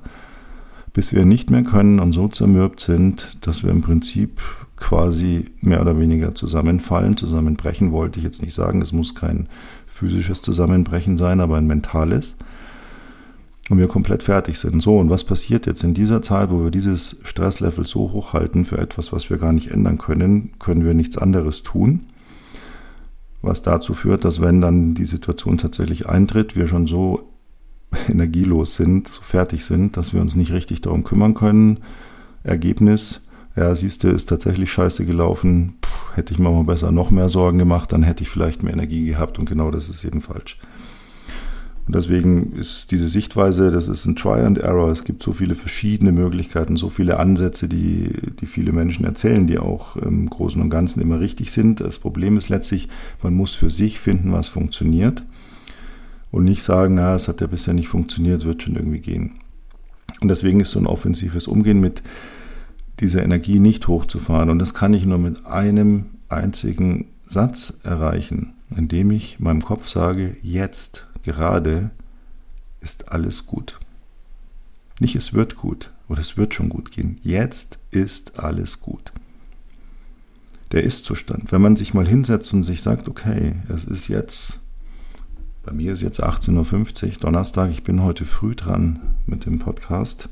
bis 0.92 1.12
wir 1.12 1.24
nicht 1.24 1.50
mehr 1.50 1.64
können 1.64 1.98
und 1.98 2.12
so 2.12 2.28
zermürbt 2.28 2.80
sind, 2.80 3.36
dass 3.40 3.64
wir 3.64 3.70
im 3.70 3.82
Prinzip 3.82 4.40
quasi 4.76 5.50
mehr 5.60 5.80
oder 5.80 5.98
weniger 5.98 6.34
zusammenfallen. 6.34 7.16
Zusammenbrechen 7.16 7.92
wollte 7.92 8.18
ich 8.18 8.24
jetzt 8.24 8.42
nicht 8.42 8.54
sagen, 8.54 8.80
es 8.80 8.92
muss 8.92 9.14
kein 9.14 9.48
physisches 9.86 10.40
Zusammenbrechen 10.40 11.18
sein, 11.18 11.40
aber 11.40 11.56
ein 11.56 11.66
mentales 11.66 12.36
und 13.70 13.78
wir 13.78 13.88
komplett 13.88 14.22
fertig 14.22 14.58
sind. 14.58 14.82
So, 14.82 14.98
und 14.98 15.10
was 15.10 15.24
passiert 15.24 15.66
jetzt 15.66 15.82
in 15.82 15.94
dieser 15.94 16.20
Zeit, 16.20 16.50
wo 16.50 16.64
wir 16.64 16.70
dieses 16.70 17.16
Stresslevel 17.22 17.86
so 17.86 18.12
hoch 18.12 18.32
halten 18.32 18.64
für 18.64 18.78
etwas, 18.78 19.12
was 19.12 19.30
wir 19.30 19.38
gar 19.38 19.52
nicht 19.52 19.70
ändern 19.70 19.98
können, 19.98 20.52
können 20.58 20.84
wir 20.84 20.94
nichts 20.94 21.16
anderes 21.16 21.62
tun. 21.62 22.06
Was 23.40 23.62
dazu 23.62 23.94
führt, 23.94 24.24
dass 24.24 24.40
wenn 24.40 24.60
dann 24.60 24.94
die 24.94 25.04
Situation 25.04 25.58
tatsächlich 25.58 26.08
eintritt, 26.08 26.56
wir 26.56 26.66
schon 26.66 26.86
so 26.86 27.30
energielos 28.08 28.76
sind, 28.76 29.08
so 29.08 29.22
fertig 29.22 29.64
sind, 29.64 29.96
dass 29.96 30.12
wir 30.12 30.20
uns 30.20 30.36
nicht 30.36 30.52
richtig 30.52 30.82
darum 30.82 31.04
kümmern 31.04 31.34
können. 31.34 31.80
Ergebnis, 32.42 33.26
ja, 33.56 33.74
siehst 33.74 34.04
du, 34.04 34.08
ist 34.08 34.28
tatsächlich 34.28 34.70
scheiße 34.72 35.06
gelaufen. 35.06 35.74
Puh, 35.80 36.16
hätte 36.16 36.34
ich 36.34 36.38
mir 36.38 36.50
mal 36.50 36.64
besser 36.64 36.90
noch 36.90 37.10
mehr 37.10 37.28
Sorgen 37.28 37.58
gemacht, 37.58 37.92
dann 37.92 38.02
hätte 38.02 38.22
ich 38.22 38.28
vielleicht 38.28 38.62
mehr 38.62 38.72
Energie 38.72 39.06
gehabt 39.06 39.38
und 39.38 39.48
genau 39.48 39.70
das 39.70 39.88
ist 39.88 40.04
eben 40.04 40.20
falsch. 40.20 40.58
Und 41.86 41.94
deswegen 41.94 42.52
ist 42.52 42.92
diese 42.92 43.08
Sichtweise, 43.08 43.70
das 43.70 43.88
ist 43.88 44.06
ein 44.06 44.16
Try 44.16 44.40
and 44.40 44.58
Error. 44.58 44.90
Es 44.90 45.04
gibt 45.04 45.22
so 45.22 45.32
viele 45.32 45.54
verschiedene 45.54 46.12
Möglichkeiten, 46.12 46.76
so 46.76 46.88
viele 46.88 47.18
Ansätze, 47.18 47.68
die, 47.68 48.10
die 48.40 48.46
viele 48.46 48.72
Menschen 48.72 49.04
erzählen, 49.04 49.46
die 49.46 49.58
auch 49.58 49.96
im 49.96 50.30
Großen 50.30 50.62
und 50.62 50.70
Ganzen 50.70 51.02
immer 51.02 51.20
richtig 51.20 51.52
sind. 51.52 51.80
Das 51.80 51.98
Problem 51.98 52.38
ist 52.38 52.48
letztlich, 52.48 52.88
man 53.22 53.34
muss 53.34 53.54
für 53.54 53.68
sich 53.68 54.00
finden, 54.00 54.32
was 54.32 54.48
funktioniert. 54.48 55.22
Und 56.30 56.44
nicht 56.44 56.62
sagen, 56.62 56.94
na, 56.94 57.14
es 57.14 57.28
hat 57.28 57.42
ja 57.42 57.46
bisher 57.46 57.74
nicht 57.74 57.88
funktioniert, 57.88 58.44
wird 58.44 58.62
schon 58.62 58.76
irgendwie 58.76 59.00
gehen. 59.00 59.32
Und 60.20 60.28
deswegen 60.28 60.60
ist 60.60 60.70
so 60.70 60.80
ein 60.80 60.86
offensives 60.86 61.46
Umgehen 61.46 61.80
mit 61.80 62.02
dieser 63.00 63.22
Energie 63.22 63.60
nicht 63.60 63.88
hochzufahren. 63.88 64.48
Und 64.48 64.58
das 64.58 64.72
kann 64.72 64.94
ich 64.94 65.04
nur 65.04 65.18
mit 65.18 65.44
einem 65.44 66.06
einzigen 66.28 67.06
Satz 67.26 67.80
erreichen, 67.84 68.54
indem 68.76 69.10
ich 69.10 69.40
meinem 69.40 69.62
Kopf 69.62 69.88
sage, 69.88 70.36
jetzt 70.42 71.06
gerade 71.22 71.90
ist 72.80 73.10
alles 73.10 73.46
gut. 73.46 73.78
Nicht 75.00 75.16
es 75.16 75.32
wird 75.32 75.56
gut 75.56 75.92
oder 76.08 76.20
es 76.20 76.36
wird 76.36 76.54
schon 76.54 76.68
gut 76.68 76.90
gehen. 76.90 77.18
Jetzt 77.22 77.78
ist 77.90 78.38
alles 78.38 78.80
gut. 78.80 79.12
Der 80.72 80.84
Ist-Zustand. 80.84 81.50
Wenn 81.52 81.62
man 81.62 81.76
sich 81.76 81.94
mal 81.94 82.06
hinsetzt 82.06 82.52
und 82.52 82.64
sich 82.64 82.82
sagt, 82.82 83.08
okay, 83.08 83.54
es 83.68 83.84
ist 83.84 84.08
jetzt, 84.08 84.60
bei 85.64 85.72
mir 85.72 85.92
ist 85.92 86.02
jetzt 86.02 86.22
18.50 86.22 87.04
Uhr, 87.04 87.12
Donnerstag, 87.20 87.70
ich 87.70 87.82
bin 87.82 88.02
heute 88.02 88.24
früh 88.24 88.54
dran 88.54 89.00
mit 89.26 89.46
dem 89.46 89.58
Podcast. 89.58 90.28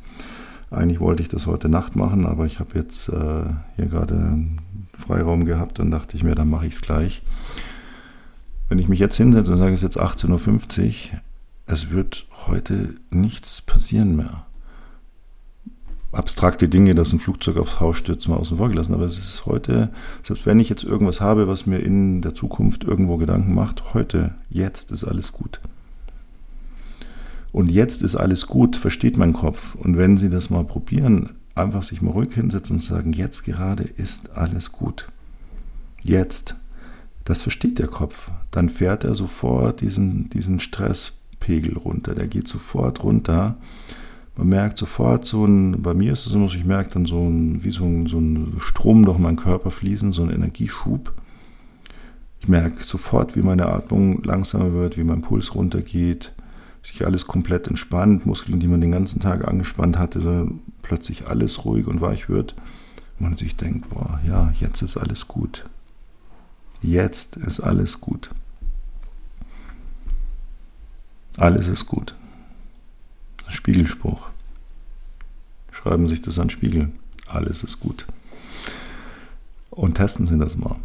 Eigentlich 0.70 1.00
wollte 1.00 1.22
ich 1.22 1.28
das 1.28 1.46
heute 1.46 1.68
Nacht 1.68 1.96
machen, 1.96 2.26
aber 2.26 2.46
ich 2.46 2.58
habe 2.60 2.78
jetzt 2.78 3.08
äh, 3.08 3.44
hier 3.76 3.86
gerade 3.86 4.38
Freiraum 4.92 5.44
gehabt 5.44 5.80
und 5.80 5.90
dachte 5.90 6.16
ich 6.16 6.22
mir, 6.22 6.34
dann 6.34 6.48
mache 6.48 6.66
ich 6.66 6.74
es 6.74 6.82
gleich. 6.82 7.22
Wenn 8.72 8.78
ich 8.78 8.88
mich 8.88 9.00
jetzt 9.00 9.18
hinsetze 9.18 9.52
und 9.52 9.58
sage, 9.58 9.74
es 9.74 9.82
ist 9.82 9.94
jetzt 9.96 10.00
18.50 10.00 10.86
Uhr, 10.86 11.20
es 11.66 11.90
wird 11.90 12.26
heute 12.46 12.94
nichts 13.10 13.60
passieren 13.60 14.16
mehr. 14.16 14.46
Abstrakte 16.10 16.70
Dinge, 16.70 16.94
dass 16.94 17.12
ein 17.12 17.20
Flugzeug 17.20 17.58
aufs 17.58 17.80
Haus 17.80 17.98
stürzt, 17.98 18.30
mal 18.30 18.38
außen 18.38 18.56
vor 18.56 18.70
gelassen. 18.70 18.94
Aber 18.94 19.04
es 19.04 19.18
ist 19.18 19.44
heute, 19.44 19.90
selbst 20.22 20.46
wenn 20.46 20.58
ich 20.58 20.70
jetzt 20.70 20.84
irgendwas 20.84 21.20
habe, 21.20 21.48
was 21.48 21.66
mir 21.66 21.80
in 21.80 22.22
der 22.22 22.34
Zukunft 22.34 22.84
irgendwo 22.84 23.18
Gedanken 23.18 23.52
macht, 23.52 23.92
heute, 23.92 24.36
jetzt 24.48 24.90
ist 24.90 25.04
alles 25.04 25.32
gut. 25.32 25.60
Und 27.52 27.70
jetzt 27.70 28.00
ist 28.00 28.16
alles 28.16 28.46
gut, 28.46 28.78
versteht 28.78 29.18
mein 29.18 29.34
Kopf. 29.34 29.74
Und 29.74 29.98
wenn 29.98 30.16
Sie 30.16 30.30
das 30.30 30.48
mal 30.48 30.64
probieren, 30.64 31.34
einfach 31.54 31.82
sich 31.82 32.00
mal 32.00 32.12
ruhig 32.12 32.32
hinsetzen 32.32 32.76
und 32.76 32.80
sagen, 32.80 33.12
jetzt 33.12 33.44
gerade 33.44 33.82
ist 33.82 34.30
alles 34.34 34.72
gut. 34.72 35.08
Jetzt 36.04 36.56
das 37.24 37.42
versteht 37.42 37.78
der 37.78 37.88
Kopf. 37.88 38.30
Dann 38.50 38.68
fährt 38.68 39.04
er 39.04 39.14
sofort 39.14 39.80
diesen, 39.80 40.30
diesen 40.30 40.60
Stresspegel 40.60 41.76
runter. 41.76 42.14
Der 42.14 42.26
geht 42.26 42.48
sofort 42.48 43.02
runter. 43.04 43.56
Man 44.36 44.48
merkt 44.48 44.78
sofort 44.78 45.26
so 45.26 45.44
ein, 45.44 45.82
bei 45.82 45.94
mir 45.94 46.12
ist 46.12 46.26
es 46.26 46.34
immer 46.34 46.48
so, 46.48 46.56
ich 46.56 46.64
merke 46.64 46.90
dann 46.90 47.06
so 47.06 47.28
ein, 47.28 47.62
wie 47.64 47.70
so 47.70 47.84
ein, 47.84 48.06
so 48.06 48.18
ein 48.18 48.54
Strom 48.58 49.04
durch 49.04 49.18
meinen 49.18 49.36
Körper 49.36 49.70
fließen, 49.70 50.12
so 50.12 50.22
ein 50.22 50.30
Energieschub. 50.30 51.12
Ich 52.40 52.48
merke 52.48 52.82
sofort, 52.82 53.36
wie 53.36 53.42
meine 53.42 53.66
Atmung 53.66 54.22
langsamer 54.24 54.72
wird, 54.72 54.96
wie 54.96 55.04
mein 55.04 55.20
Puls 55.20 55.54
runtergeht, 55.54 56.32
sich 56.82 57.06
alles 57.06 57.26
komplett 57.26 57.68
entspannt, 57.68 58.26
Muskeln, 58.26 58.58
die 58.58 58.66
man 58.66 58.80
den 58.80 58.90
ganzen 58.90 59.20
Tag 59.20 59.46
angespannt 59.46 59.98
hatte, 59.98 60.20
so 60.20 60.50
plötzlich 60.80 61.28
alles 61.28 61.64
ruhig 61.64 61.86
und 61.86 62.00
weich 62.00 62.28
wird. 62.28 62.56
Und 63.20 63.28
man 63.28 63.36
sich 63.36 63.54
denkt, 63.56 63.90
boah, 63.90 64.18
ja, 64.26 64.52
jetzt 64.58 64.82
ist 64.82 64.96
alles 64.96 65.28
gut. 65.28 65.64
Jetzt 66.82 67.36
ist 67.36 67.60
alles 67.60 68.00
gut. 68.00 68.30
Alles 71.36 71.68
ist 71.68 71.86
gut. 71.86 72.16
Spiegelspruch. 73.46 74.30
Schreiben 75.70 76.08
sich 76.08 76.22
das 76.22 76.38
an 76.38 76.50
Spiegel. 76.50 76.90
Alles 77.28 77.62
ist 77.62 77.78
gut. 77.78 78.06
Und 79.70 79.94
testen 79.94 80.26
Sie 80.26 80.36
das 80.38 80.56
mal. 80.56 80.76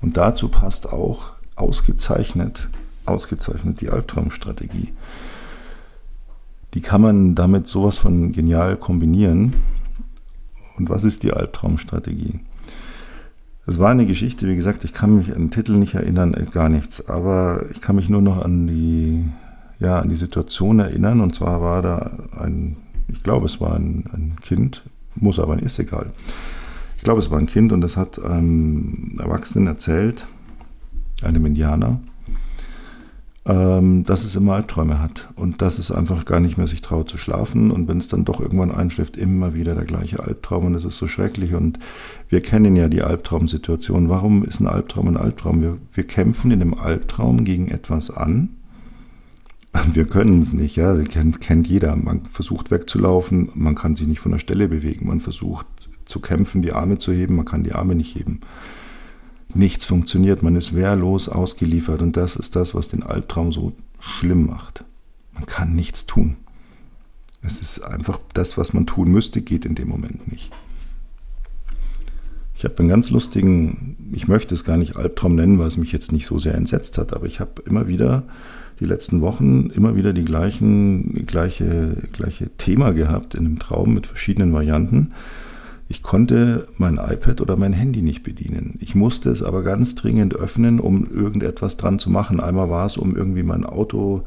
Und 0.00 0.16
dazu 0.16 0.48
passt 0.48 0.86
auch 0.86 1.32
ausgezeichnet, 1.56 2.68
ausgezeichnet 3.06 3.80
die 3.80 3.88
Albtraumstrategie. 3.88 4.92
Die 6.74 6.80
kann 6.82 7.00
man 7.00 7.34
damit 7.34 7.66
sowas 7.66 7.98
von 7.98 8.32
genial 8.32 8.76
kombinieren. 8.76 9.56
Und 10.76 10.90
was 10.90 11.04
ist 11.04 11.22
die 11.22 11.32
Albtraumstrategie? 11.32 12.40
Es 13.68 13.78
war 13.78 13.90
eine 13.90 14.06
Geschichte, 14.06 14.48
wie 14.48 14.56
gesagt, 14.56 14.82
ich 14.84 14.94
kann 14.94 15.16
mich 15.16 15.30
an 15.30 15.42
den 15.42 15.50
Titel 15.50 15.72
nicht 15.72 15.94
erinnern, 15.94 16.32
äh, 16.32 16.46
gar 16.50 16.70
nichts, 16.70 17.06
aber 17.06 17.66
ich 17.70 17.82
kann 17.82 17.96
mich 17.96 18.08
nur 18.08 18.22
noch 18.22 18.42
an 18.42 18.66
die, 18.66 19.26
ja, 19.78 19.98
an 19.98 20.08
die 20.08 20.16
Situation 20.16 20.78
erinnern. 20.78 21.20
Und 21.20 21.34
zwar 21.34 21.60
war 21.60 21.82
da 21.82 22.12
ein, 22.40 22.78
ich 23.08 23.22
glaube, 23.22 23.44
es 23.44 23.60
war 23.60 23.74
ein, 23.74 24.04
ein 24.14 24.36
Kind, 24.40 24.84
muss 25.16 25.38
aber, 25.38 25.58
ist 25.62 25.78
egal. 25.78 26.12
Ich 26.96 27.04
glaube, 27.04 27.18
es 27.18 27.30
war 27.30 27.38
ein 27.38 27.44
Kind 27.44 27.70
und 27.74 27.82
das 27.82 27.98
hat 27.98 28.18
einem 28.24 29.16
Erwachsenen 29.18 29.66
erzählt, 29.66 30.26
einem 31.22 31.44
Indianer, 31.44 32.00
dass 33.48 34.26
es 34.26 34.36
immer 34.36 34.56
Albträume 34.56 34.98
hat 34.98 35.30
und 35.34 35.62
dass 35.62 35.78
es 35.78 35.90
einfach 35.90 36.26
gar 36.26 36.38
nicht 36.38 36.58
mehr 36.58 36.66
sich 36.66 36.82
traut 36.82 37.08
zu 37.08 37.16
schlafen 37.16 37.70
und 37.70 37.88
wenn 37.88 37.96
es 37.96 38.06
dann 38.06 38.26
doch 38.26 38.40
irgendwann 38.40 38.70
einschläft, 38.70 39.16
immer 39.16 39.54
wieder 39.54 39.74
der 39.74 39.86
gleiche 39.86 40.22
Albtraum 40.22 40.66
und 40.66 40.74
es 40.74 40.84
ist 40.84 40.98
so 40.98 41.08
schrecklich 41.08 41.54
und 41.54 41.78
wir 42.28 42.42
kennen 42.42 42.76
ja 42.76 42.90
die 42.90 43.00
Albtraumsituation. 43.00 44.10
Warum 44.10 44.44
ist 44.44 44.60
ein 44.60 44.66
Albtraum 44.66 45.08
ein 45.08 45.16
Albtraum? 45.16 45.62
Wir, 45.62 45.78
wir 45.94 46.04
kämpfen 46.04 46.50
in 46.50 46.58
dem 46.58 46.74
Albtraum 46.74 47.44
gegen 47.44 47.68
etwas 47.68 48.10
an. 48.10 48.50
Wir 49.94 50.04
können 50.04 50.42
es 50.42 50.52
nicht, 50.52 50.76
ja, 50.76 50.94
kennt, 51.04 51.40
kennt 51.40 51.68
jeder. 51.68 51.96
Man 51.96 52.24
versucht 52.26 52.70
wegzulaufen, 52.70 53.48
man 53.54 53.74
kann 53.74 53.94
sich 53.94 54.08
nicht 54.08 54.20
von 54.20 54.32
der 54.32 54.40
Stelle 54.40 54.68
bewegen, 54.68 55.06
man 55.06 55.20
versucht 55.20 55.66
zu 56.04 56.20
kämpfen, 56.20 56.60
die 56.60 56.72
Arme 56.72 56.98
zu 56.98 57.12
heben, 57.12 57.36
man 57.36 57.46
kann 57.46 57.64
die 57.64 57.72
Arme 57.72 57.94
nicht 57.94 58.14
heben. 58.14 58.40
Nichts 59.58 59.84
funktioniert, 59.84 60.44
man 60.44 60.54
ist 60.54 60.72
wehrlos 60.72 61.28
ausgeliefert 61.28 62.00
und 62.00 62.16
das 62.16 62.36
ist 62.36 62.54
das, 62.54 62.76
was 62.76 62.86
den 62.86 63.02
Albtraum 63.02 63.50
so 63.50 63.72
schlimm 63.98 64.46
macht. 64.46 64.84
Man 65.32 65.46
kann 65.46 65.74
nichts 65.74 66.06
tun. 66.06 66.36
Es 67.42 67.60
ist 67.60 67.80
einfach 67.80 68.20
das, 68.34 68.56
was 68.56 68.72
man 68.72 68.86
tun 68.86 69.10
müsste, 69.10 69.42
geht 69.42 69.64
in 69.64 69.74
dem 69.74 69.88
Moment 69.88 70.30
nicht. 70.30 70.52
Ich 72.56 72.62
habe 72.62 72.78
einen 72.78 72.88
ganz 72.88 73.10
lustigen, 73.10 73.96
ich 74.12 74.28
möchte 74.28 74.54
es 74.54 74.62
gar 74.62 74.76
nicht 74.76 74.94
Albtraum 74.94 75.34
nennen, 75.34 75.58
weil 75.58 75.66
es 75.66 75.76
mich 75.76 75.90
jetzt 75.90 76.12
nicht 76.12 76.26
so 76.26 76.38
sehr 76.38 76.54
entsetzt 76.54 76.96
hat, 76.96 77.12
aber 77.12 77.26
ich 77.26 77.40
habe 77.40 77.60
immer 77.66 77.88
wieder 77.88 78.22
die 78.78 78.84
letzten 78.84 79.22
Wochen 79.22 79.70
immer 79.70 79.96
wieder 79.96 80.12
die 80.12 80.24
gleichen, 80.24 81.26
gleiche, 81.26 81.96
gleiche 82.12 82.48
Thema 82.58 82.92
gehabt 82.92 83.34
in 83.34 83.44
einem 83.44 83.58
Traum 83.58 83.92
mit 83.92 84.06
verschiedenen 84.06 84.52
Varianten. 84.52 85.14
Ich 85.90 86.02
konnte 86.02 86.68
mein 86.76 86.96
iPad 86.96 87.40
oder 87.40 87.56
mein 87.56 87.72
Handy 87.72 88.02
nicht 88.02 88.22
bedienen. 88.22 88.78
Ich 88.80 88.94
musste 88.94 89.30
es 89.30 89.42
aber 89.42 89.62
ganz 89.62 89.94
dringend 89.94 90.36
öffnen, 90.36 90.80
um 90.80 91.10
irgendetwas 91.10 91.78
dran 91.78 91.98
zu 91.98 92.10
machen. 92.10 92.40
Einmal 92.40 92.68
war 92.68 92.84
es, 92.84 92.98
um 92.98 93.16
irgendwie 93.16 93.42
mein 93.42 93.64
Auto 93.64 94.24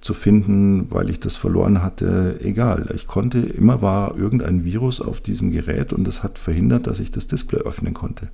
zu 0.00 0.14
finden, 0.14 0.90
weil 0.90 1.10
ich 1.10 1.20
das 1.20 1.36
verloren 1.36 1.82
hatte. 1.82 2.40
Egal. 2.42 2.90
Ich 2.94 3.06
konnte, 3.06 3.40
immer 3.40 3.82
war 3.82 4.16
irgendein 4.16 4.64
Virus 4.64 5.02
auf 5.02 5.20
diesem 5.20 5.52
Gerät 5.52 5.92
und 5.92 6.04
das 6.04 6.22
hat 6.22 6.38
verhindert, 6.38 6.86
dass 6.86 6.98
ich 6.98 7.10
das 7.10 7.28
Display 7.28 7.60
öffnen 7.60 7.92
konnte. 7.92 8.28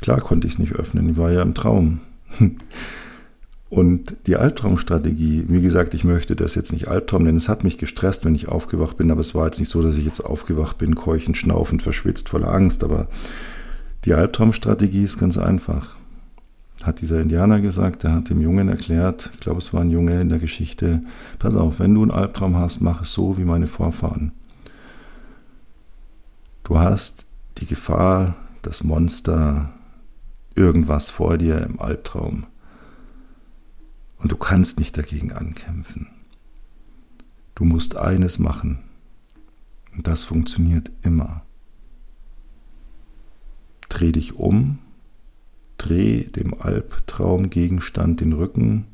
Klar 0.00 0.20
konnte 0.20 0.46
ich 0.46 0.54
es 0.54 0.58
nicht 0.58 0.74
öffnen. 0.74 1.10
Ich 1.10 1.16
war 1.18 1.30
ja 1.30 1.42
im 1.42 1.54
Traum. 1.54 2.00
Und 3.68 4.16
die 4.28 4.36
Albtraumstrategie, 4.36 5.46
wie 5.48 5.60
gesagt, 5.60 5.92
ich 5.94 6.04
möchte 6.04 6.36
das 6.36 6.54
jetzt 6.54 6.72
nicht 6.72 6.86
Albtraum 6.86 7.24
nennen, 7.24 7.36
es 7.36 7.48
hat 7.48 7.64
mich 7.64 7.78
gestresst, 7.78 8.24
wenn 8.24 8.36
ich 8.36 8.46
aufgewacht 8.46 8.96
bin, 8.96 9.10
aber 9.10 9.20
es 9.20 9.34
war 9.34 9.46
jetzt 9.46 9.58
nicht 9.58 9.70
so, 9.70 9.82
dass 9.82 9.96
ich 9.96 10.04
jetzt 10.04 10.20
aufgewacht 10.20 10.78
bin, 10.78 10.94
keuchend, 10.94 11.36
schnaufend, 11.36 11.82
verschwitzt, 11.82 12.28
voller 12.28 12.52
Angst, 12.52 12.84
aber 12.84 13.08
die 14.04 14.14
Albtraumstrategie 14.14 15.02
ist 15.02 15.18
ganz 15.18 15.36
einfach. 15.36 15.96
Hat 16.84 17.00
dieser 17.00 17.20
Indianer 17.20 17.60
gesagt, 17.60 18.04
der 18.04 18.12
hat 18.12 18.30
dem 18.30 18.40
Jungen 18.40 18.68
erklärt, 18.68 19.30
ich 19.34 19.40
glaube, 19.40 19.58
es 19.58 19.72
war 19.74 19.80
ein 19.80 19.90
Junge 19.90 20.20
in 20.20 20.28
der 20.28 20.38
Geschichte, 20.38 21.02
pass 21.40 21.56
auf, 21.56 21.80
wenn 21.80 21.94
du 21.94 22.02
einen 22.02 22.12
Albtraum 22.12 22.56
hast, 22.56 22.80
mach 22.80 23.02
es 23.02 23.12
so 23.12 23.36
wie 23.36 23.44
meine 23.44 23.66
Vorfahren. 23.66 24.30
Du 26.62 26.78
hast 26.78 27.26
die 27.58 27.66
Gefahr, 27.66 28.36
das 28.62 28.84
Monster, 28.84 29.70
irgendwas 30.54 31.10
vor 31.10 31.36
dir 31.36 31.62
im 31.62 31.80
Albtraum 31.80 32.46
und 34.18 34.32
du 34.32 34.36
kannst 34.36 34.78
nicht 34.78 34.96
dagegen 34.96 35.32
ankämpfen. 35.32 36.08
Du 37.54 37.64
musst 37.64 37.96
eines 37.96 38.38
machen. 38.38 38.80
Und 39.94 40.06
das 40.06 40.24
funktioniert 40.24 40.90
immer. 41.02 41.42
Dreh 43.88 44.12
dich 44.12 44.34
um, 44.34 44.78
dreh 45.78 46.24
dem 46.24 46.60
Albtraumgegenstand 46.60 48.20
den 48.20 48.34
Rücken 48.34 48.86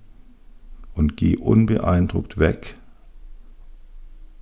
und 0.94 1.16
geh 1.16 1.36
unbeeindruckt 1.36 2.38
weg. 2.38 2.76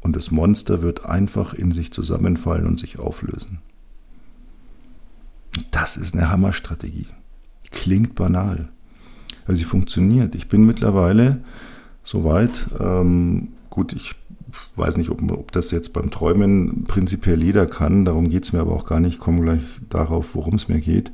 Und 0.00 0.16
das 0.16 0.30
Monster 0.30 0.82
wird 0.82 1.04
einfach 1.04 1.54
in 1.54 1.72
sich 1.72 1.92
zusammenfallen 1.92 2.66
und 2.66 2.78
sich 2.78 2.98
auflösen. 2.98 3.60
Das 5.70 5.96
ist 5.96 6.14
eine 6.14 6.30
Hammerstrategie. 6.30 7.06
Klingt 7.70 8.14
banal 8.14 8.70
weil 9.46 9.56
sie 9.56 9.64
funktioniert. 9.64 10.34
Ich 10.34 10.48
bin 10.48 10.64
mittlerweile 10.66 11.38
soweit, 12.04 12.66
ähm, 12.78 13.48
gut, 13.68 13.92
ich 13.92 14.14
weiß 14.76 14.96
nicht, 14.96 15.10
ob, 15.10 15.22
ob, 15.30 15.52
das 15.52 15.70
jetzt 15.70 15.92
beim 15.92 16.10
Träumen 16.10 16.84
prinzipiell 16.84 17.42
jeder 17.42 17.66
kann, 17.66 18.04
darum 18.04 18.28
geht 18.28 18.44
es 18.44 18.52
mir 18.52 18.60
aber 18.60 18.72
auch 18.72 18.86
gar 18.86 19.00
nicht, 19.00 19.14
ich 19.14 19.18
komme 19.18 19.42
gleich 19.42 19.62
darauf, 19.88 20.34
worum 20.34 20.54
es 20.54 20.68
mir 20.68 20.80
geht. 20.80 21.12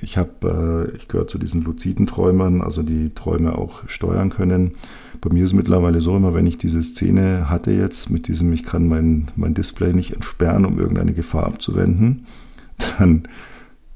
Ich 0.00 0.18
habe, 0.18 0.88
äh, 0.92 0.96
ich 0.96 1.06
gehöre 1.06 1.28
zu 1.28 1.38
diesen 1.38 1.62
luziden 1.62 2.06
Träumern, 2.06 2.60
also 2.60 2.82
die 2.82 3.14
Träume 3.14 3.56
auch 3.56 3.88
steuern 3.88 4.30
können. 4.30 4.72
Bei 5.20 5.32
mir 5.32 5.44
ist 5.44 5.50
es 5.50 5.56
mittlerweile 5.56 6.00
so, 6.00 6.16
immer 6.16 6.34
wenn 6.34 6.46
ich 6.46 6.58
diese 6.58 6.82
Szene 6.82 7.48
hatte 7.48 7.70
jetzt 7.70 8.10
mit 8.10 8.26
diesem, 8.26 8.52
ich 8.52 8.64
kann 8.64 8.88
mein, 8.88 9.30
mein 9.36 9.54
Display 9.54 9.92
nicht 9.92 10.12
entsperren, 10.12 10.66
um 10.66 10.78
irgendeine 10.78 11.12
Gefahr 11.12 11.46
abzuwenden, 11.46 12.26
dann 12.98 13.22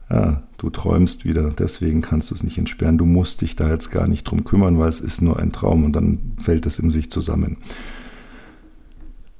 ja, 0.08 0.42
du 0.58 0.70
träumst 0.70 1.24
wieder, 1.24 1.50
deswegen 1.50 2.00
kannst 2.00 2.30
du 2.30 2.34
es 2.34 2.42
nicht 2.42 2.58
entsperren. 2.58 2.98
Du 2.98 3.06
musst 3.06 3.40
dich 3.40 3.56
da 3.56 3.68
jetzt 3.68 3.90
gar 3.90 4.06
nicht 4.06 4.24
drum 4.24 4.44
kümmern, 4.44 4.78
weil 4.78 4.88
es 4.88 5.00
ist 5.00 5.22
nur 5.22 5.38
ein 5.38 5.52
Traum 5.52 5.84
und 5.84 5.92
dann 5.92 6.34
fällt 6.38 6.66
es 6.66 6.78
in 6.78 6.90
sich 6.90 7.10
zusammen. 7.10 7.58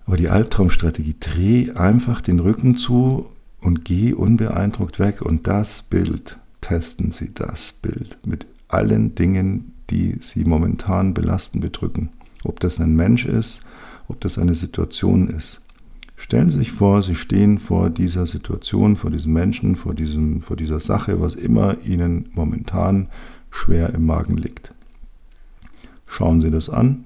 Aber 0.07 0.17
die 0.17 0.29
Albtraumstrategie, 0.29 1.17
dreh 1.19 1.73
einfach 1.73 2.21
den 2.21 2.39
Rücken 2.39 2.77
zu 2.77 3.27
und 3.61 3.85
geh 3.85 4.13
unbeeindruckt 4.13 4.99
weg. 5.01 5.23
Und 5.23 5.47
das 5.47 5.83
Bild, 5.83 6.39
testen 6.61 7.11
Sie 7.11 7.35
das 7.35 7.73
Bild 7.73 8.19
mit 8.25 8.47
allen 8.69 9.15
Dingen, 9.15 9.73
die 9.91 10.17
Sie 10.21 10.45
momentan 10.45 11.15
belasten, 11.15 11.61
bedrücken. 11.61 12.11
Ob 12.45 12.61
das 12.61 12.81
ein 12.81 12.95
Mensch 12.95 13.27
ist, 13.27 13.63
ob 14.09 14.21
das 14.21 14.39
eine 14.39 14.55
Situation 14.55 15.29
ist. 15.29 15.61
Stellen 16.17 16.49
Sie 16.49 16.59
sich 16.59 16.73
vor, 16.73 17.03
Sie 17.03 17.15
stehen 17.15 17.59
vor 17.59 17.91
dieser 17.91 18.27
Situation, 18.27 18.97
vor 18.97 19.11
diesem 19.11 19.35
Menschen, 19.35 19.77
vor, 19.77 19.95
diesem, 19.95 20.41
vor 20.41 20.57
dieser 20.57 20.81
Sache, 20.81 21.21
was 21.21 21.35
immer 21.35 21.77
Ihnen 21.85 22.31
momentan 22.33 23.09
schwer 23.51 23.93
im 23.95 24.07
Magen 24.07 24.37
liegt. 24.37 24.75
Schauen 26.07 26.41
Sie 26.41 26.51
das 26.51 26.71
an 26.71 27.05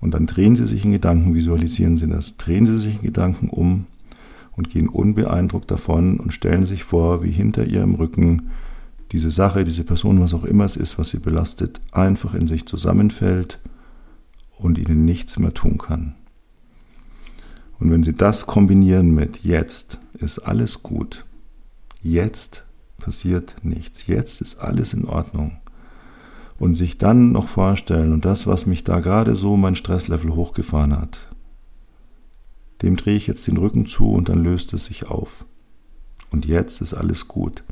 und 0.00 0.14
dann 0.14 0.26
drehen 0.26 0.56
Sie 0.56 0.66
sich 0.66 0.84
in 0.84 0.92
Gedanken, 0.92 1.34
visualisieren 1.34 1.96
Sie 1.96 2.08
das, 2.08 2.36
drehen 2.36 2.66
Sie 2.66 2.78
sich 2.78 2.96
in 2.96 3.02
Gedanken 3.02 3.48
um 3.48 3.86
und 4.56 4.70
gehen 4.70 4.88
unbeeindruckt 4.88 5.70
davon 5.70 6.18
und 6.18 6.32
stellen 6.32 6.66
sich 6.66 6.82
vor, 6.82 7.22
wie 7.22 7.30
hinter 7.30 7.64
Ihrem 7.64 7.94
Rücken 7.94 8.50
diese 9.12 9.30
Sache, 9.30 9.64
diese 9.64 9.84
Person, 9.84 10.20
was 10.20 10.34
auch 10.34 10.44
immer 10.44 10.64
es 10.64 10.76
ist, 10.76 10.98
was 10.98 11.10
Sie 11.10 11.18
belastet, 11.18 11.80
einfach 11.92 12.34
in 12.34 12.46
sich 12.48 12.66
zusammenfällt 12.66 13.60
und 14.56 14.78
Ihnen 14.78 15.04
nichts 15.04 15.38
mehr 15.38 15.54
tun 15.54 15.78
kann. 15.78 16.14
Und 17.80 17.90
wenn 17.90 18.02
Sie 18.02 18.12
das 18.12 18.46
kombinieren 18.46 19.14
mit 19.14 19.42
jetzt 19.42 19.98
ist 20.12 20.38
alles 20.38 20.82
gut, 20.82 21.24
jetzt 22.02 22.64
passiert 22.98 23.56
nichts, 23.62 24.06
jetzt 24.06 24.42
ist 24.42 24.60
alles 24.60 24.92
in 24.92 25.06
Ordnung. 25.06 25.56
Und 26.58 26.74
sich 26.74 26.98
dann 26.98 27.32
noch 27.32 27.48
vorstellen, 27.48 28.12
und 28.12 28.26
das, 28.26 28.46
was 28.46 28.66
mich 28.66 28.84
da 28.84 29.00
gerade 29.00 29.34
so 29.34 29.56
mein 29.56 29.76
Stresslevel 29.76 30.34
hochgefahren 30.34 30.94
hat, 30.94 31.30
dem 32.82 32.96
drehe 32.96 33.16
ich 33.16 33.26
jetzt 33.26 33.46
den 33.46 33.56
Rücken 33.56 33.86
zu 33.86 34.10
und 34.10 34.28
dann 34.28 34.42
löst 34.42 34.74
es 34.74 34.84
sich 34.84 35.08
auf. 35.08 35.46
Und 36.30 36.44
jetzt 36.44 36.82
ist 36.82 36.92
alles 36.92 37.28
gut. 37.28 37.64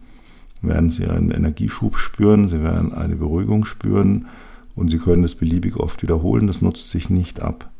Werden 0.63 0.89
Sie 0.89 1.07
einen 1.07 1.31
Energieschub 1.31 1.99
spüren, 1.99 2.49
Sie 2.49 2.63
werden 2.63 2.95
eine 2.95 3.17
Beruhigung 3.17 3.67
spüren 3.67 4.27
und 4.75 4.91
Sie 4.91 4.99
können 4.99 5.25
es 5.25 5.35
beliebig 5.35 5.77
oft 5.77 6.03
wiederholen, 6.03 6.47
das 6.47 6.63
nutzt 6.63 6.91
sich 6.91 7.11
nicht 7.11 7.41
ab. 7.41 7.71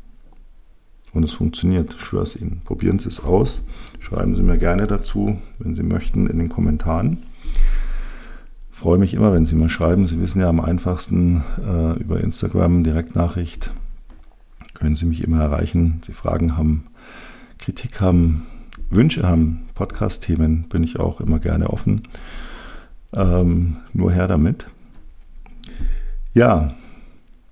Und 1.13 1.23
es 1.23 1.33
funktioniert, 1.33 1.95
ich 1.95 2.01
schwöre 2.01 2.23
es 2.23 2.35
Ihnen. 2.35 2.61
Probieren 2.63 2.99
Sie 2.99 3.09
es 3.09 3.23
aus. 3.23 3.63
Schreiben 3.99 4.35
Sie 4.35 4.43
mir 4.43 4.57
gerne 4.57 4.87
dazu, 4.87 5.37
wenn 5.57 5.75
Sie 5.75 5.83
möchten, 5.83 6.27
in 6.27 6.37
den 6.37 6.49
Kommentaren. 6.49 7.23
Freue 8.71 8.97
mich 8.97 9.13
immer, 9.13 9.33
wenn 9.33 9.45
Sie 9.45 9.55
mir 9.55 9.69
schreiben. 9.69 10.07
Sie 10.07 10.21
wissen 10.21 10.39
ja 10.39 10.47
am 10.49 10.59
einfachsten 10.59 11.43
äh, 11.57 11.99
über 11.99 12.21
Instagram 12.21 12.83
Direktnachricht. 12.83 13.71
Können 14.73 14.95
Sie 14.95 15.05
mich 15.05 15.23
immer 15.23 15.41
erreichen. 15.41 16.01
Sie 16.05 16.13
Fragen 16.13 16.55
haben, 16.55 16.85
Kritik 17.57 17.99
haben, 17.99 18.45
Wünsche 18.89 19.27
haben, 19.27 19.67
Podcast-Themen, 19.75 20.63
bin 20.69 20.83
ich 20.83 20.99
auch 20.99 21.19
immer 21.19 21.39
gerne 21.39 21.69
offen. 21.69 22.07
Ähm, 23.13 23.77
nur 23.93 24.11
her 24.11 24.27
damit. 24.27 24.67
Ja, 26.33 26.73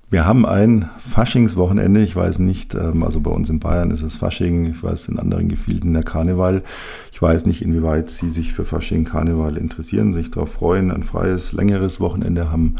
wir 0.09 0.25
haben 0.25 0.45
ein 0.45 0.89
Faschingswochenende. 0.97 2.01
Ich 2.01 2.15
weiß 2.15 2.39
nicht, 2.39 2.75
ähm, 2.75 3.03
also 3.03 3.19
bei 3.19 3.31
uns 3.31 3.49
in 3.49 3.59
Bayern 3.59 3.91
ist 3.91 4.03
es 4.03 4.15
Fasching. 4.15 4.67
Ich 4.67 4.81
weiß, 4.81 5.09
in 5.09 5.19
anderen 5.19 5.49
Gefilden 5.49 5.93
der 5.93 6.03
Karneval. 6.03 6.63
Ich 7.11 7.21
weiß 7.21 7.45
nicht, 7.45 7.61
inwieweit 7.61 8.09
Sie 8.09 8.29
sich 8.29 8.53
für 8.53 8.63
Fasching, 8.63 9.03
Karneval 9.03 9.57
interessieren, 9.57 10.13
sich 10.13 10.31
darauf 10.31 10.53
freuen, 10.53 10.91
ein 10.91 11.03
freies, 11.03 11.51
längeres 11.51 11.99
Wochenende 11.99 12.51
haben, 12.51 12.77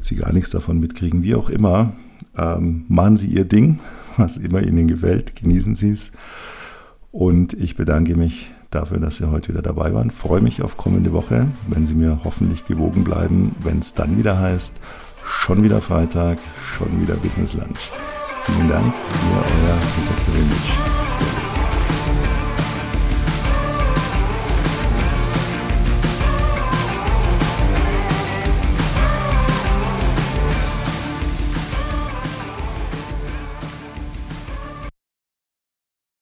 Sie 0.00 0.14
gar 0.14 0.32
nichts 0.32 0.50
davon 0.50 0.78
mitkriegen. 0.78 1.24
Wie 1.24 1.34
auch 1.34 1.50
immer, 1.50 1.92
ähm, 2.38 2.84
machen 2.88 3.16
Sie 3.16 3.28
Ihr 3.28 3.44
Ding, 3.44 3.80
was 4.16 4.36
immer 4.36 4.62
Ihnen 4.62 4.86
gefällt. 4.86 5.34
Genießen 5.34 5.74
Sie 5.74 5.90
es. 5.90 6.12
Und 7.10 7.54
ich 7.54 7.74
bedanke 7.76 8.14
mich 8.14 8.52
dafür, 8.70 8.98
dass 8.98 9.16
Sie 9.16 9.28
heute 9.28 9.48
wieder 9.48 9.62
dabei 9.62 9.92
waren. 9.94 10.12
Freue 10.12 10.42
mich 10.42 10.62
auf 10.62 10.76
kommende 10.76 11.12
Woche, 11.12 11.48
wenn 11.66 11.88
Sie 11.88 11.94
mir 11.96 12.20
hoffentlich 12.22 12.66
gewogen 12.66 13.02
bleiben, 13.02 13.56
wenn 13.64 13.80
es 13.80 13.94
dann 13.94 14.16
wieder 14.16 14.38
heißt, 14.38 14.76
Schon 15.26 15.62
wieder 15.62 15.80
Freitag, 15.80 16.38
schon 16.58 17.02
wieder 17.02 17.14
Business 17.14 17.54
Lunch. 17.54 17.90
Vielen 18.44 18.68
Dank, 18.68 18.94
ihr 18.94 19.36
euer 19.36 19.78
Peter 19.94 20.32
Kirilich. 20.32 21.45